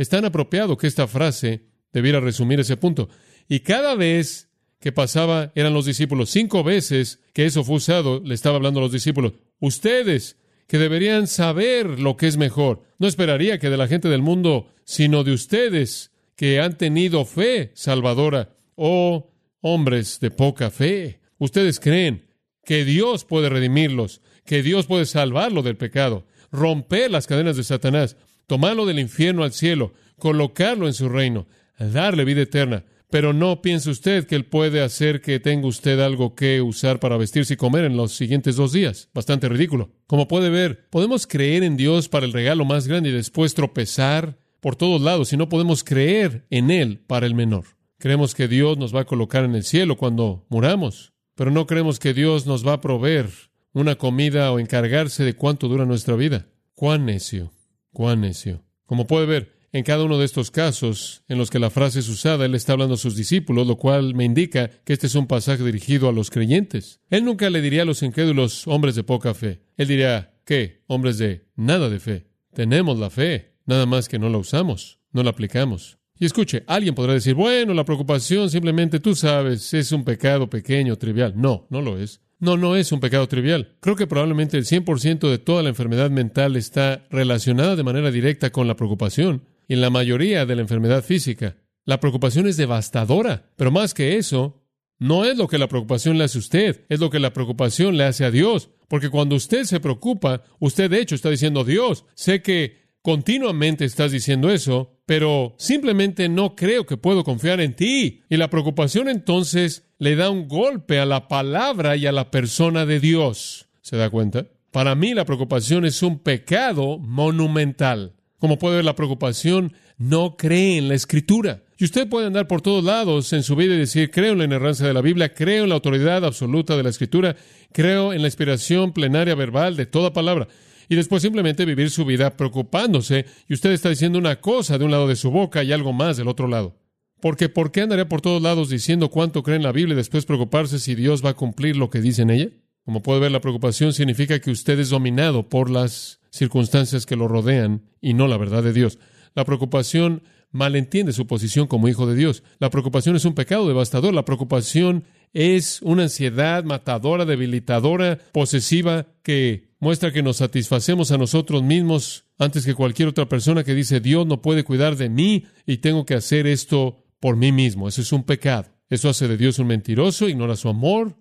Es 0.00 0.08
tan 0.08 0.24
apropiado 0.24 0.78
que 0.78 0.86
esta 0.86 1.06
frase 1.06 1.66
debiera 1.92 2.20
resumir 2.20 2.58
ese 2.58 2.78
punto. 2.78 3.10
Y 3.50 3.60
cada 3.60 3.94
vez 3.94 4.48
que 4.78 4.92
pasaba 4.92 5.52
eran 5.54 5.74
los 5.74 5.84
discípulos. 5.84 6.30
Cinco 6.30 6.64
veces 6.64 7.20
que 7.34 7.44
eso 7.44 7.64
fue 7.64 7.76
usado, 7.76 8.22
le 8.24 8.34
estaba 8.34 8.56
hablando 8.56 8.80
a 8.80 8.84
los 8.84 8.92
discípulos. 8.92 9.34
Ustedes, 9.58 10.38
que 10.66 10.78
deberían 10.78 11.26
saber 11.26 12.00
lo 12.00 12.16
que 12.16 12.28
es 12.28 12.38
mejor. 12.38 12.82
No 12.98 13.06
esperaría 13.06 13.58
que 13.58 13.68
de 13.68 13.76
la 13.76 13.88
gente 13.88 14.08
del 14.08 14.22
mundo, 14.22 14.72
sino 14.84 15.22
de 15.22 15.32
ustedes, 15.32 16.12
que 16.34 16.60
han 16.60 16.78
tenido 16.78 17.26
fe 17.26 17.70
salvadora. 17.74 18.56
Oh, 18.76 19.34
hombres 19.60 20.18
de 20.18 20.30
poca 20.30 20.70
fe. 20.70 21.20
Ustedes 21.36 21.78
creen 21.78 22.24
que 22.64 22.86
Dios 22.86 23.26
puede 23.26 23.50
redimirlos, 23.50 24.22
que 24.46 24.62
Dios 24.62 24.86
puede 24.86 25.04
salvarlo 25.04 25.60
del 25.60 25.76
pecado, 25.76 26.24
romper 26.50 27.10
las 27.10 27.26
cadenas 27.26 27.58
de 27.58 27.64
Satanás, 27.64 28.16
tomarlo 28.50 28.84
del 28.84 28.98
infierno 28.98 29.44
al 29.44 29.52
cielo, 29.52 29.92
colocarlo 30.18 30.88
en 30.88 30.92
su 30.92 31.08
reino, 31.08 31.46
darle 31.78 32.24
vida 32.24 32.42
eterna. 32.42 32.84
Pero 33.08 33.32
no 33.32 33.62
piense 33.62 33.90
usted 33.90 34.26
que 34.26 34.34
Él 34.34 34.44
puede 34.44 34.82
hacer 34.82 35.20
que 35.20 35.38
tenga 35.38 35.68
usted 35.68 36.00
algo 36.00 36.34
que 36.34 36.60
usar 36.60 36.98
para 36.98 37.16
vestirse 37.16 37.54
y 37.54 37.56
comer 37.56 37.84
en 37.84 37.96
los 37.96 38.10
siguientes 38.10 38.56
dos 38.56 38.72
días. 38.72 39.08
Bastante 39.14 39.48
ridículo. 39.48 39.92
Como 40.08 40.26
puede 40.26 40.50
ver, 40.50 40.88
podemos 40.90 41.28
creer 41.28 41.62
en 41.62 41.76
Dios 41.76 42.08
para 42.08 42.26
el 42.26 42.32
regalo 42.32 42.64
más 42.64 42.88
grande 42.88 43.10
y 43.10 43.12
después 43.12 43.54
tropezar 43.54 44.36
por 44.58 44.74
todos 44.74 45.00
lados 45.00 45.32
y 45.32 45.36
no 45.36 45.48
podemos 45.48 45.84
creer 45.84 46.44
en 46.50 46.72
Él 46.72 47.04
para 47.06 47.26
el 47.26 47.36
menor. 47.36 47.66
Creemos 47.98 48.34
que 48.34 48.48
Dios 48.48 48.78
nos 48.78 48.92
va 48.92 49.02
a 49.02 49.06
colocar 49.06 49.44
en 49.44 49.54
el 49.54 49.62
cielo 49.62 49.96
cuando 49.96 50.44
muramos, 50.48 51.12
pero 51.36 51.52
no 51.52 51.68
creemos 51.68 52.00
que 52.00 52.14
Dios 52.14 52.46
nos 52.46 52.66
va 52.66 52.72
a 52.72 52.80
proveer 52.80 53.28
una 53.72 53.94
comida 53.94 54.50
o 54.50 54.58
encargarse 54.58 55.22
de 55.22 55.34
cuánto 55.34 55.68
dura 55.68 55.86
nuestra 55.86 56.16
vida. 56.16 56.48
Cuán 56.74 57.04
necio, 57.04 57.52
cuán 57.92 58.20
necio. 58.20 58.64
Como 58.86 59.06
puede 59.06 59.26
ver, 59.26 59.60
en 59.72 59.84
cada 59.84 60.02
uno 60.02 60.18
de 60.18 60.24
estos 60.24 60.50
casos 60.50 61.22
en 61.28 61.38
los 61.38 61.48
que 61.48 61.60
la 61.60 61.70
frase 61.70 62.00
es 62.00 62.08
usada, 62.08 62.44
Él 62.44 62.56
está 62.56 62.72
hablando 62.72 62.94
a 62.94 62.98
sus 62.98 63.14
discípulos, 63.14 63.66
lo 63.66 63.76
cual 63.76 64.14
me 64.14 64.24
indica 64.24 64.68
que 64.84 64.92
este 64.92 65.06
es 65.06 65.14
un 65.14 65.28
pasaje 65.28 65.62
dirigido 65.62 66.08
a 66.08 66.12
los 66.12 66.30
creyentes. 66.30 67.00
Él 67.08 67.24
nunca 67.24 67.48
le 67.50 67.60
diría 67.60 67.82
a 67.82 67.84
los 67.84 68.02
incrédulos 68.02 68.66
hombres 68.66 68.96
de 68.96 69.04
poca 69.04 69.32
fe. 69.32 69.62
Él 69.76 69.86
diría, 69.86 70.34
¿qué? 70.44 70.82
Hombres 70.88 71.18
de 71.18 71.46
nada 71.54 71.88
de 71.88 72.00
fe. 72.00 72.26
Tenemos 72.52 72.98
la 72.98 73.10
fe, 73.10 73.54
nada 73.64 73.86
más 73.86 74.08
que 74.08 74.18
no 74.18 74.28
la 74.28 74.38
usamos, 74.38 74.98
no 75.12 75.22
la 75.22 75.30
aplicamos. 75.30 75.98
Y 76.18 76.26
escuche, 76.26 76.64
alguien 76.66 76.94
podrá 76.94 77.14
decir, 77.14 77.34
bueno, 77.34 77.72
la 77.72 77.84
preocupación 77.84 78.50
simplemente, 78.50 78.98
tú 78.98 79.14
sabes, 79.14 79.72
es 79.72 79.92
un 79.92 80.04
pecado 80.04 80.50
pequeño, 80.50 80.98
trivial. 80.98 81.32
No, 81.36 81.66
no 81.70 81.80
lo 81.80 81.96
es. 81.96 82.20
No, 82.40 82.56
no 82.56 82.74
es 82.74 82.90
un 82.90 83.00
pecado 83.00 83.28
trivial. 83.28 83.76
Creo 83.80 83.96
que 83.96 84.06
probablemente 84.06 84.56
el 84.56 84.64
100% 84.64 85.30
de 85.30 85.38
toda 85.38 85.62
la 85.62 85.68
enfermedad 85.68 86.10
mental 86.10 86.56
está 86.56 87.06
relacionada 87.10 87.76
de 87.76 87.82
manera 87.82 88.10
directa 88.10 88.50
con 88.50 88.66
la 88.66 88.76
preocupación 88.76 89.44
y 89.68 89.74
en 89.74 89.82
la 89.82 89.90
mayoría 89.90 90.46
de 90.46 90.56
la 90.56 90.62
enfermedad 90.62 91.04
física. 91.04 91.58
La 91.84 92.00
preocupación 92.00 92.46
es 92.46 92.56
devastadora, 92.56 93.50
pero 93.56 93.70
más 93.70 93.92
que 93.92 94.16
eso, 94.16 94.64
no 94.98 95.26
es 95.26 95.36
lo 95.36 95.48
que 95.48 95.58
la 95.58 95.68
preocupación 95.68 96.16
le 96.16 96.24
hace 96.24 96.38
a 96.38 96.40
usted, 96.40 96.84
es 96.88 96.98
lo 96.98 97.10
que 97.10 97.20
la 97.20 97.32
preocupación 97.32 97.96
le 97.96 98.04
hace 98.04 98.24
a 98.24 98.30
Dios. 98.30 98.70
Porque 98.88 99.10
cuando 99.10 99.36
usted 99.36 99.64
se 99.64 99.78
preocupa, 99.78 100.42
usted 100.58 100.90
de 100.90 101.00
hecho 101.00 101.14
está 101.14 101.30
diciendo, 101.30 101.62
Dios, 101.62 102.06
sé 102.14 102.42
que 102.42 102.79
continuamente 103.02 103.84
estás 103.84 104.12
diciendo 104.12 104.50
eso, 104.50 105.00
pero 105.06 105.54
simplemente 105.58 106.28
no 106.28 106.54
creo 106.54 106.86
que 106.86 106.96
puedo 106.96 107.24
confiar 107.24 107.60
en 107.60 107.74
ti. 107.74 108.22
Y 108.28 108.36
la 108.36 108.50
preocupación 108.50 109.08
entonces 109.08 109.90
le 109.98 110.16
da 110.16 110.30
un 110.30 110.48
golpe 110.48 110.98
a 110.98 111.06
la 111.06 111.28
palabra 111.28 111.96
y 111.96 112.06
a 112.06 112.12
la 112.12 112.30
persona 112.30 112.86
de 112.86 113.00
Dios. 113.00 113.68
¿Se 113.82 113.96
da 113.96 114.10
cuenta? 114.10 114.46
Para 114.70 114.94
mí 114.94 115.14
la 115.14 115.24
preocupación 115.24 115.84
es 115.84 116.02
un 116.02 116.20
pecado 116.20 116.98
monumental. 116.98 118.14
Como 118.38 118.58
puede 118.58 118.76
ver, 118.76 118.84
la 118.84 118.96
preocupación 118.96 119.74
no 119.98 120.36
cree 120.36 120.78
en 120.78 120.88
la 120.88 120.94
escritura. 120.94 121.62
Y 121.76 121.84
usted 121.84 122.08
puede 122.08 122.26
andar 122.26 122.46
por 122.46 122.62
todos 122.62 122.84
lados 122.84 123.32
en 123.32 123.42
su 123.42 123.56
vida 123.56 123.74
y 123.74 123.78
decir, 123.78 124.10
creo 124.10 124.32
en 124.32 124.38
la 124.38 124.44
inerrancia 124.44 124.86
de 124.86 124.94
la 124.94 125.00
Biblia, 125.02 125.34
creo 125.34 125.64
en 125.64 125.70
la 125.70 125.74
autoridad 125.74 126.24
absoluta 126.24 126.76
de 126.76 126.82
la 126.82 126.90
escritura, 126.90 127.36
creo 127.72 128.12
en 128.12 128.22
la 128.22 128.28
inspiración 128.28 128.92
plenaria 128.92 129.34
verbal 129.34 129.76
de 129.76 129.86
toda 129.86 130.12
palabra. 130.12 130.48
Y 130.90 130.96
después 130.96 131.22
simplemente 131.22 131.64
vivir 131.64 131.88
su 131.88 132.04
vida 132.04 132.36
preocupándose 132.36 133.24
y 133.48 133.54
usted 133.54 133.70
está 133.70 133.90
diciendo 133.90 134.18
una 134.18 134.40
cosa 134.40 134.76
de 134.76 134.84
un 134.84 134.90
lado 134.90 135.06
de 135.06 135.14
su 135.14 135.30
boca 135.30 135.62
y 135.62 135.70
algo 135.70 135.92
más 135.92 136.16
del 136.16 136.26
otro 136.26 136.48
lado. 136.48 136.76
Porque 137.20 137.48
¿por 137.48 137.70
qué 137.70 137.82
andaría 137.82 138.08
por 138.08 138.20
todos 138.20 138.42
lados 138.42 138.68
diciendo 138.68 139.08
cuánto 139.08 139.44
cree 139.44 139.56
en 139.56 139.62
la 139.62 139.70
Biblia 139.70 139.92
y 139.92 139.96
después 139.96 140.26
preocuparse 140.26 140.80
si 140.80 140.96
Dios 140.96 141.24
va 141.24 141.30
a 141.30 141.34
cumplir 141.34 141.76
lo 141.76 141.90
que 141.90 142.00
dice 142.00 142.22
en 142.22 142.30
ella? 142.30 142.48
Como 142.84 143.02
puede 143.02 143.20
ver, 143.20 143.30
la 143.30 143.40
preocupación 143.40 143.92
significa 143.92 144.40
que 144.40 144.50
usted 144.50 144.80
es 144.80 144.90
dominado 144.90 145.48
por 145.48 145.70
las 145.70 146.18
circunstancias 146.30 147.06
que 147.06 147.14
lo 147.14 147.28
rodean 147.28 147.82
y 148.00 148.14
no 148.14 148.26
la 148.26 148.36
verdad 148.36 148.64
de 148.64 148.72
Dios. 148.72 148.98
La 149.36 149.44
preocupación 149.44 150.24
malentiende 150.50 151.12
su 151.12 151.28
posición 151.28 151.68
como 151.68 151.86
hijo 151.86 152.08
de 152.08 152.16
Dios. 152.16 152.42
La 152.58 152.70
preocupación 152.70 153.14
es 153.14 153.24
un 153.24 153.36
pecado 153.36 153.68
devastador. 153.68 154.12
La 154.12 154.24
preocupación 154.24 155.04
es 155.32 155.82
una 155.82 156.02
ansiedad 156.02 156.64
matadora, 156.64 157.26
debilitadora, 157.26 158.18
posesiva, 158.32 159.06
que 159.22 159.69
muestra 159.80 160.12
que 160.12 160.22
nos 160.22 160.36
satisfacemos 160.36 161.10
a 161.10 161.18
nosotros 161.18 161.62
mismos 161.62 162.26
antes 162.38 162.64
que 162.64 162.74
cualquier 162.74 163.08
otra 163.08 163.28
persona 163.28 163.64
que 163.64 163.74
dice 163.74 164.00
Dios 164.00 164.26
no 164.26 164.42
puede 164.42 164.62
cuidar 164.62 164.96
de 164.96 165.08
mí 165.08 165.44
y 165.66 165.78
tengo 165.78 166.06
que 166.06 166.14
hacer 166.14 166.46
esto 166.46 167.04
por 167.18 167.36
mí 167.36 167.50
mismo. 167.50 167.88
Eso 167.88 168.02
es 168.02 168.12
un 168.12 168.24
pecado. 168.24 168.68
Eso 168.88 169.08
hace 169.08 169.28
de 169.28 169.36
Dios 169.36 169.58
un 169.58 169.68
mentiroso, 169.68 170.28
ignora 170.28 170.56
su 170.56 170.68
amor, 170.68 171.16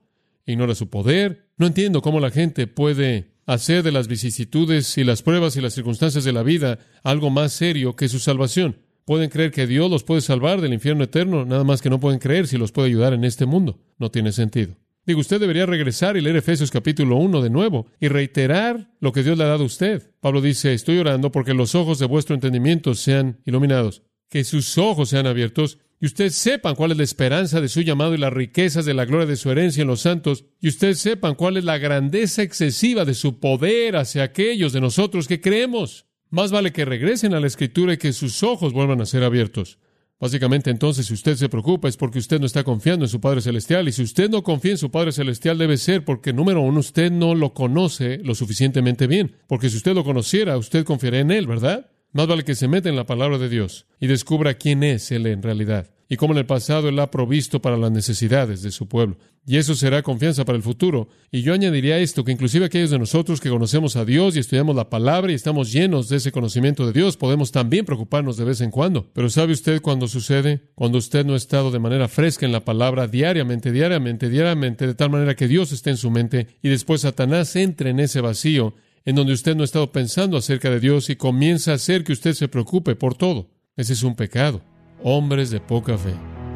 ignora 0.45 0.75
su 0.75 0.89
poder. 0.89 1.49
No 1.57 1.67
entiendo 1.67 2.01
cómo 2.01 2.19
la 2.19 2.31
gente 2.31 2.67
puede 2.67 3.31
hacer 3.45 3.83
de 3.83 3.91
las 3.91 4.07
vicisitudes 4.07 4.97
y 4.97 5.03
las 5.03 5.21
pruebas 5.21 5.55
y 5.55 5.61
las 5.61 5.73
circunstancias 5.73 6.23
de 6.23 6.33
la 6.33 6.43
vida 6.43 6.79
algo 7.03 7.29
más 7.29 7.53
serio 7.53 7.95
que 7.95 8.09
su 8.09 8.19
salvación. 8.19 8.77
Pueden 9.05 9.29
creer 9.29 9.51
que 9.51 9.67
Dios 9.67 9.89
los 9.89 10.03
puede 10.03 10.21
salvar 10.21 10.61
del 10.61 10.73
infierno 10.73 11.03
eterno, 11.03 11.45
nada 11.45 11.63
más 11.63 11.81
que 11.81 11.89
no 11.89 11.99
pueden 11.99 12.19
creer 12.19 12.47
si 12.47 12.57
los 12.57 12.71
puede 12.71 12.89
ayudar 12.89 13.13
en 13.13 13.23
este 13.23 13.45
mundo. 13.45 13.79
No 13.97 14.11
tiene 14.11 14.31
sentido. 14.31 14.75
Digo, 15.09 15.21
usted 15.21 15.39
debería 15.39 15.65
regresar 15.65 16.17
y 16.17 16.21
leer 16.21 16.35
Efesios 16.35 16.69
capítulo 16.69 17.15
1 17.15 17.41
de 17.41 17.49
nuevo 17.49 17.87
y 17.99 18.09
reiterar 18.09 18.91
lo 18.99 19.11
que 19.11 19.23
Dios 19.23 19.39
le 19.39 19.43
ha 19.43 19.47
dado 19.47 19.63
a 19.63 19.65
usted. 19.65 20.11
Pablo 20.19 20.39
dice, 20.39 20.71
estoy 20.75 20.99
orando 20.99 21.31
porque 21.31 21.55
los 21.55 21.73
ojos 21.73 21.97
de 21.97 22.05
vuestro 22.05 22.35
entendimiento 22.35 22.93
sean 22.93 23.39
iluminados, 23.43 24.03
que 24.29 24.43
sus 24.43 24.77
ojos 24.77 25.09
sean 25.09 25.25
abiertos 25.25 25.79
y 25.99 26.05
ustedes 26.05 26.35
sepan 26.35 26.75
cuál 26.75 26.91
es 26.91 26.97
la 26.97 27.05
esperanza 27.05 27.59
de 27.59 27.69
su 27.69 27.81
llamado 27.81 28.13
y 28.13 28.19
las 28.19 28.31
riquezas 28.31 28.85
de 28.85 28.93
la 28.93 29.05
gloria 29.05 29.25
de 29.25 29.35
su 29.35 29.49
herencia 29.49 29.81
en 29.81 29.87
los 29.87 30.01
santos, 30.01 30.45
y 30.61 30.67
ustedes 30.67 30.99
sepan 30.99 31.33
cuál 31.33 31.57
es 31.57 31.63
la 31.63 31.79
grandeza 31.79 32.43
excesiva 32.43 33.03
de 33.03 33.15
su 33.15 33.39
poder 33.39 33.95
hacia 33.95 34.21
aquellos 34.21 34.73
de 34.73 34.81
nosotros 34.81 35.27
que 35.27 35.41
creemos. 35.41 36.05
Más 36.29 36.51
vale 36.51 36.71
que 36.71 36.85
regresen 36.85 37.33
a 37.33 37.39
la 37.39 37.47
escritura 37.47 37.93
y 37.93 37.97
que 37.97 38.13
sus 38.13 38.43
ojos 38.43 38.73
vuelvan 38.73 39.01
a 39.01 39.07
ser 39.07 39.23
abiertos. 39.23 39.79
Básicamente 40.19 40.69
entonces, 40.69 41.05
si 41.05 41.13
usted 41.13 41.35
se 41.35 41.47
preocupa 41.47 41.87
es 41.87 41.95
porque 41.95 42.19
usted 42.19 42.39
no 42.39 42.45
está 42.45 42.63
confiando 42.63 43.05
en 43.05 43.09
su 43.09 43.21
Padre 43.21 43.41
Celestial. 43.41 43.87
Y 43.87 43.93
si 43.93 44.03
usted 44.03 44.29
no 44.29 44.43
confía 44.43 44.71
en 44.71 44.77
su 44.77 44.91
Padre 44.91 45.11
Celestial 45.11 45.57
debe 45.57 45.77
ser 45.77 46.03
porque, 46.03 46.33
número 46.33 46.61
uno, 46.61 46.79
usted 46.81 47.11
no 47.11 47.35
lo 47.35 47.53
conoce 47.53 48.17
lo 48.17 48.35
suficientemente 48.35 49.07
bien. 49.07 49.37
Porque 49.47 49.69
si 49.69 49.77
usted 49.77 49.95
lo 49.95 50.03
conociera, 50.03 50.57
usted 50.57 50.83
confiaría 50.83 51.21
en 51.21 51.31
Él, 51.31 51.47
¿verdad? 51.47 51.89
Más 52.11 52.27
vale 52.27 52.43
que 52.43 52.55
se 52.55 52.67
meta 52.67 52.89
en 52.89 52.95
la 52.95 53.05
palabra 53.05 53.37
de 53.37 53.49
Dios 53.49 53.85
y 53.99 54.07
descubra 54.07 54.55
quién 54.55 54.83
es 54.83 55.11
Él 55.11 55.25
en 55.27 55.41
realidad 55.41 55.89
y 56.09 56.17
cómo 56.17 56.33
en 56.33 56.39
el 56.39 56.45
pasado 56.47 56.89
Él 56.89 56.97
ha 56.99 57.11
provisto 57.11 57.61
para 57.61 57.77
las 57.77 57.91
necesidades 57.91 58.63
de 58.63 58.71
su 58.71 58.87
pueblo. 58.87 59.17
Y 59.45 59.57
eso 59.57 59.75
será 59.75 60.01
confianza 60.01 60.43
para 60.43 60.57
el 60.57 60.63
futuro. 60.63 61.07
Y 61.31 61.43
yo 61.43 61.53
añadiría 61.53 61.99
esto, 61.99 62.23
que 62.23 62.31
inclusive 62.31 62.65
aquellos 62.65 62.89
de 62.89 62.97
nosotros 62.99 63.39
que 63.39 63.49
conocemos 63.49 63.95
a 63.95 64.05
Dios 64.05 64.35
y 64.35 64.39
estudiamos 64.39 64.75
la 64.75 64.89
palabra 64.89 65.31
y 65.31 65.35
estamos 65.35 65.71
llenos 65.71 66.09
de 66.09 66.17
ese 66.17 66.31
conocimiento 66.31 66.85
de 66.85 66.93
Dios, 66.93 67.15
podemos 67.15 67.51
también 67.51 67.85
preocuparnos 67.85 68.37
de 68.37 68.45
vez 68.45 68.61
en 68.61 68.71
cuando. 68.71 69.09
Pero 69.13 69.29
¿sabe 69.29 69.53
usted 69.53 69.81
cuándo 69.81 70.07
sucede? 70.07 70.71
Cuando 70.73 70.97
usted 70.97 71.25
no 71.25 71.35
ha 71.35 71.37
estado 71.37 71.69
de 71.69 71.79
manera 71.79 72.07
fresca 72.07 72.45
en 72.45 72.51
la 72.51 72.65
palabra 72.65 73.07
diariamente, 73.07 73.71
diariamente, 73.71 74.29
diariamente, 74.29 74.87
de 74.87 74.95
tal 74.95 75.11
manera 75.11 75.35
que 75.35 75.47
Dios 75.47 75.71
esté 75.71 75.91
en 75.91 75.97
su 75.97 76.09
mente 76.09 76.47
y 76.63 76.69
después 76.69 77.01
Satanás 77.01 77.55
entre 77.55 77.91
en 77.91 77.99
ese 77.99 78.21
vacío 78.21 78.73
en 79.05 79.15
donde 79.15 79.33
usted 79.33 79.55
no 79.55 79.61
ha 79.61 79.65
estado 79.65 79.91
pensando 79.91 80.37
acerca 80.37 80.69
de 80.69 80.79
Dios 80.79 81.09
y 81.09 81.15
comienza 81.15 81.71
a 81.71 81.75
hacer 81.75 82.03
que 82.03 82.13
usted 82.13 82.33
se 82.33 82.47
preocupe 82.47 82.95
por 82.95 83.15
todo. 83.15 83.49
Ese 83.75 83.93
es 83.93 84.03
un 84.03 84.15
pecado. 84.15 84.61
Hombres 85.03 85.49
de 85.49 85.61
poca 85.61 85.97
fe. 85.97 86.13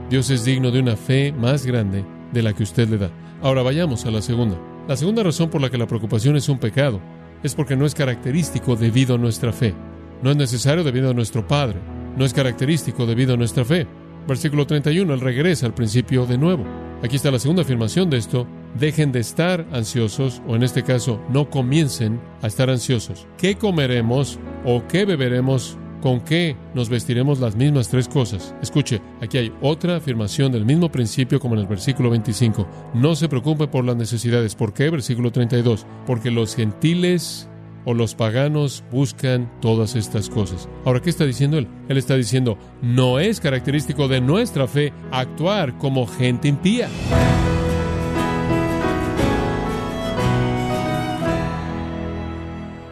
Dios 0.09 0.29
es 0.29 0.43
digno 0.43 0.69
de 0.69 0.79
una 0.79 0.97
fe 0.97 1.31
más 1.31 1.65
grande 1.65 2.03
de 2.33 2.41
la 2.41 2.53
que 2.53 2.63
usted 2.63 2.89
le 2.89 2.97
da. 2.97 3.09
Ahora 3.41 3.61
vayamos 3.61 4.05
a 4.05 4.11
la 4.11 4.21
segunda. 4.21 4.59
La 4.87 4.97
segunda 4.97 5.23
razón 5.23 5.49
por 5.49 5.61
la 5.61 5.69
que 5.69 5.77
la 5.77 5.87
preocupación 5.87 6.35
es 6.35 6.49
un 6.49 6.59
pecado 6.59 6.99
es 7.41 7.55
porque 7.55 7.75
no 7.75 7.85
es 7.85 7.95
característico 7.95 8.75
debido 8.75 9.15
a 9.15 9.17
nuestra 9.17 9.53
fe. 9.53 9.73
No 10.21 10.31
es 10.31 10.37
necesario 10.37 10.83
debido 10.83 11.11
a 11.11 11.13
nuestro 11.13 11.47
Padre. 11.47 11.79
No 12.17 12.25
es 12.25 12.33
característico 12.33 13.05
debido 13.05 13.33
a 13.33 13.37
nuestra 13.37 13.63
fe. 13.63 13.87
Versículo 14.27 14.67
31, 14.67 15.13
Él 15.13 15.19
regresa 15.19 15.65
al 15.65 15.73
principio 15.73 16.25
de 16.25 16.37
nuevo. 16.37 16.65
Aquí 17.01 17.17
está 17.17 17.31
la 17.31 17.39
segunda 17.39 17.63
afirmación 17.63 18.09
de 18.09 18.17
esto. 18.17 18.47
Dejen 18.79 19.11
de 19.11 19.19
estar 19.19 19.65
ansiosos, 19.71 20.41
o 20.47 20.55
en 20.55 20.63
este 20.63 20.83
caso, 20.83 21.21
no 21.29 21.49
comiencen 21.49 22.19
a 22.41 22.47
estar 22.47 22.69
ansiosos. 22.69 23.27
¿Qué 23.37 23.55
comeremos 23.55 24.39
o 24.65 24.87
qué 24.87 25.05
beberemos? 25.05 25.77
¿Con 26.03 26.19
qué 26.19 26.57
nos 26.75 26.89
vestiremos 26.89 27.39
las 27.39 27.55
mismas 27.55 27.87
tres 27.87 28.09
cosas? 28.09 28.53
Escuche, 28.61 28.99
aquí 29.21 29.37
hay 29.37 29.53
otra 29.61 29.95
afirmación 29.95 30.51
del 30.51 30.65
mismo 30.65 30.91
principio 30.91 31.39
como 31.39 31.55
en 31.55 31.61
el 31.61 31.67
versículo 31.67 32.09
25. 32.09 32.67
No 32.93 33.15
se 33.15 33.29
preocupe 33.29 33.67
por 33.67 33.85
las 33.85 33.95
necesidades. 33.95 34.53
¿Por 34.53 34.73
qué? 34.73 34.89
Versículo 34.89 35.31
32. 35.31 35.85
Porque 36.05 36.29
los 36.29 36.57
gentiles 36.57 37.47
o 37.85 37.93
los 37.93 38.15
paganos 38.15 38.83
buscan 38.91 39.49
todas 39.61 39.95
estas 39.95 40.29
cosas. 40.29 40.67
Ahora, 40.83 41.01
¿qué 41.01 41.09
está 41.09 41.25
diciendo 41.25 41.57
él? 41.57 41.69
Él 41.87 41.97
está 41.97 42.15
diciendo, 42.15 42.57
no 42.81 43.17
es 43.19 43.39
característico 43.39 44.09
de 44.09 44.19
nuestra 44.19 44.67
fe 44.67 44.91
actuar 45.09 45.77
como 45.77 46.05
gente 46.05 46.49
impía. 46.49 46.89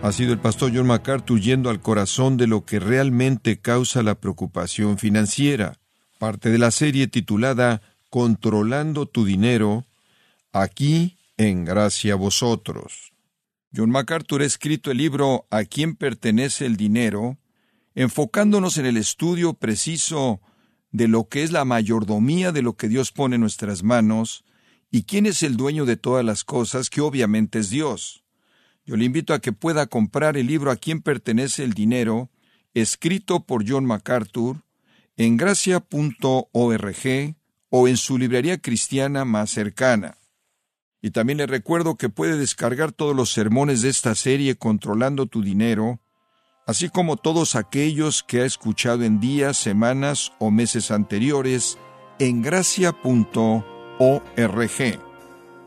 Ha 0.03 0.11
sido 0.11 0.33
el 0.33 0.39
pastor 0.39 0.71
John 0.73 0.87
MacArthur 0.87 1.39
yendo 1.39 1.69
al 1.69 1.79
corazón 1.79 2.35
de 2.35 2.47
lo 2.47 2.65
que 2.65 2.79
realmente 2.79 3.59
causa 3.59 4.01
la 4.01 4.15
preocupación 4.15 4.97
financiera, 4.97 5.77
parte 6.17 6.49
de 6.49 6.57
la 6.57 6.71
serie 6.71 7.07
titulada 7.07 7.83
Controlando 8.09 9.05
tu 9.05 9.25
dinero, 9.25 9.85
aquí 10.53 11.19
en 11.37 11.65
gracia 11.65 12.13
a 12.13 12.15
vosotros. 12.15 13.13
John 13.75 13.91
MacArthur 13.91 14.41
ha 14.41 14.45
escrito 14.45 14.89
el 14.89 14.97
libro 14.97 15.45
A 15.51 15.65
quién 15.65 15.95
pertenece 15.95 16.65
el 16.65 16.77
dinero, 16.77 17.37
enfocándonos 17.93 18.77
en 18.77 18.87
el 18.87 18.97
estudio 18.97 19.53
preciso 19.53 20.41
de 20.91 21.07
lo 21.07 21.29
que 21.29 21.43
es 21.43 21.51
la 21.51 21.63
mayordomía 21.63 22.51
de 22.51 22.63
lo 22.63 22.73
que 22.73 22.87
Dios 22.87 23.11
pone 23.11 23.35
en 23.35 23.41
nuestras 23.41 23.83
manos 23.83 24.45
y 24.89 25.03
quién 25.03 25.27
es 25.27 25.43
el 25.43 25.57
dueño 25.57 25.85
de 25.85 25.95
todas 25.95 26.25
las 26.25 26.43
cosas, 26.43 26.89
que 26.89 27.01
obviamente 27.01 27.59
es 27.59 27.69
Dios. 27.69 28.20
Yo 28.91 28.97
le 28.97 29.05
invito 29.05 29.33
a 29.33 29.39
que 29.39 29.53
pueda 29.53 29.87
comprar 29.87 30.35
el 30.35 30.47
libro 30.47 30.69
A 30.69 30.75
quién 30.75 31.01
pertenece 31.01 31.63
el 31.63 31.71
dinero, 31.71 32.29
escrito 32.73 33.45
por 33.45 33.63
John 33.65 33.85
MacArthur, 33.85 34.65
en 35.15 35.37
gracia.org 35.37 35.85
o 37.69 37.87
en 37.87 37.95
su 37.95 38.17
librería 38.17 38.57
cristiana 38.57 39.23
más 39.23 39.49
cercana. 39.49 40.17
Y 41.01 41.11
también 41.11 41.37
le 41.37 41.47
recuerdo 41.47 41.95
que 41.95 42.09
puede 42.09 42.37
descargar 42.37 42.91
todos 42.91 43.15
los 43.15 43.31
sermones 43.31 43.81
de 43.81 43.87
esta 43.87 44.13
serie 44.13 44.57
Controlando 44.57 45.25
tu 45.25 45.41
Dinero, 45.41 46.01
así 46.67 46.89
como 46.89 47.15
todos 47.15 47.55
aquellos 47.55 48.23
que 48.23 48.41
ha 48.41 48.45
escuchado 48.45 49.03
en 49.05 49.21
días, 49.21 49.55
semanas 49.55 50.33
o 50.37 50.51
meses 50.51 50.91
anteriores 50.91 51.77
en 52.19 52.41
gracia.org. 52.41 52.91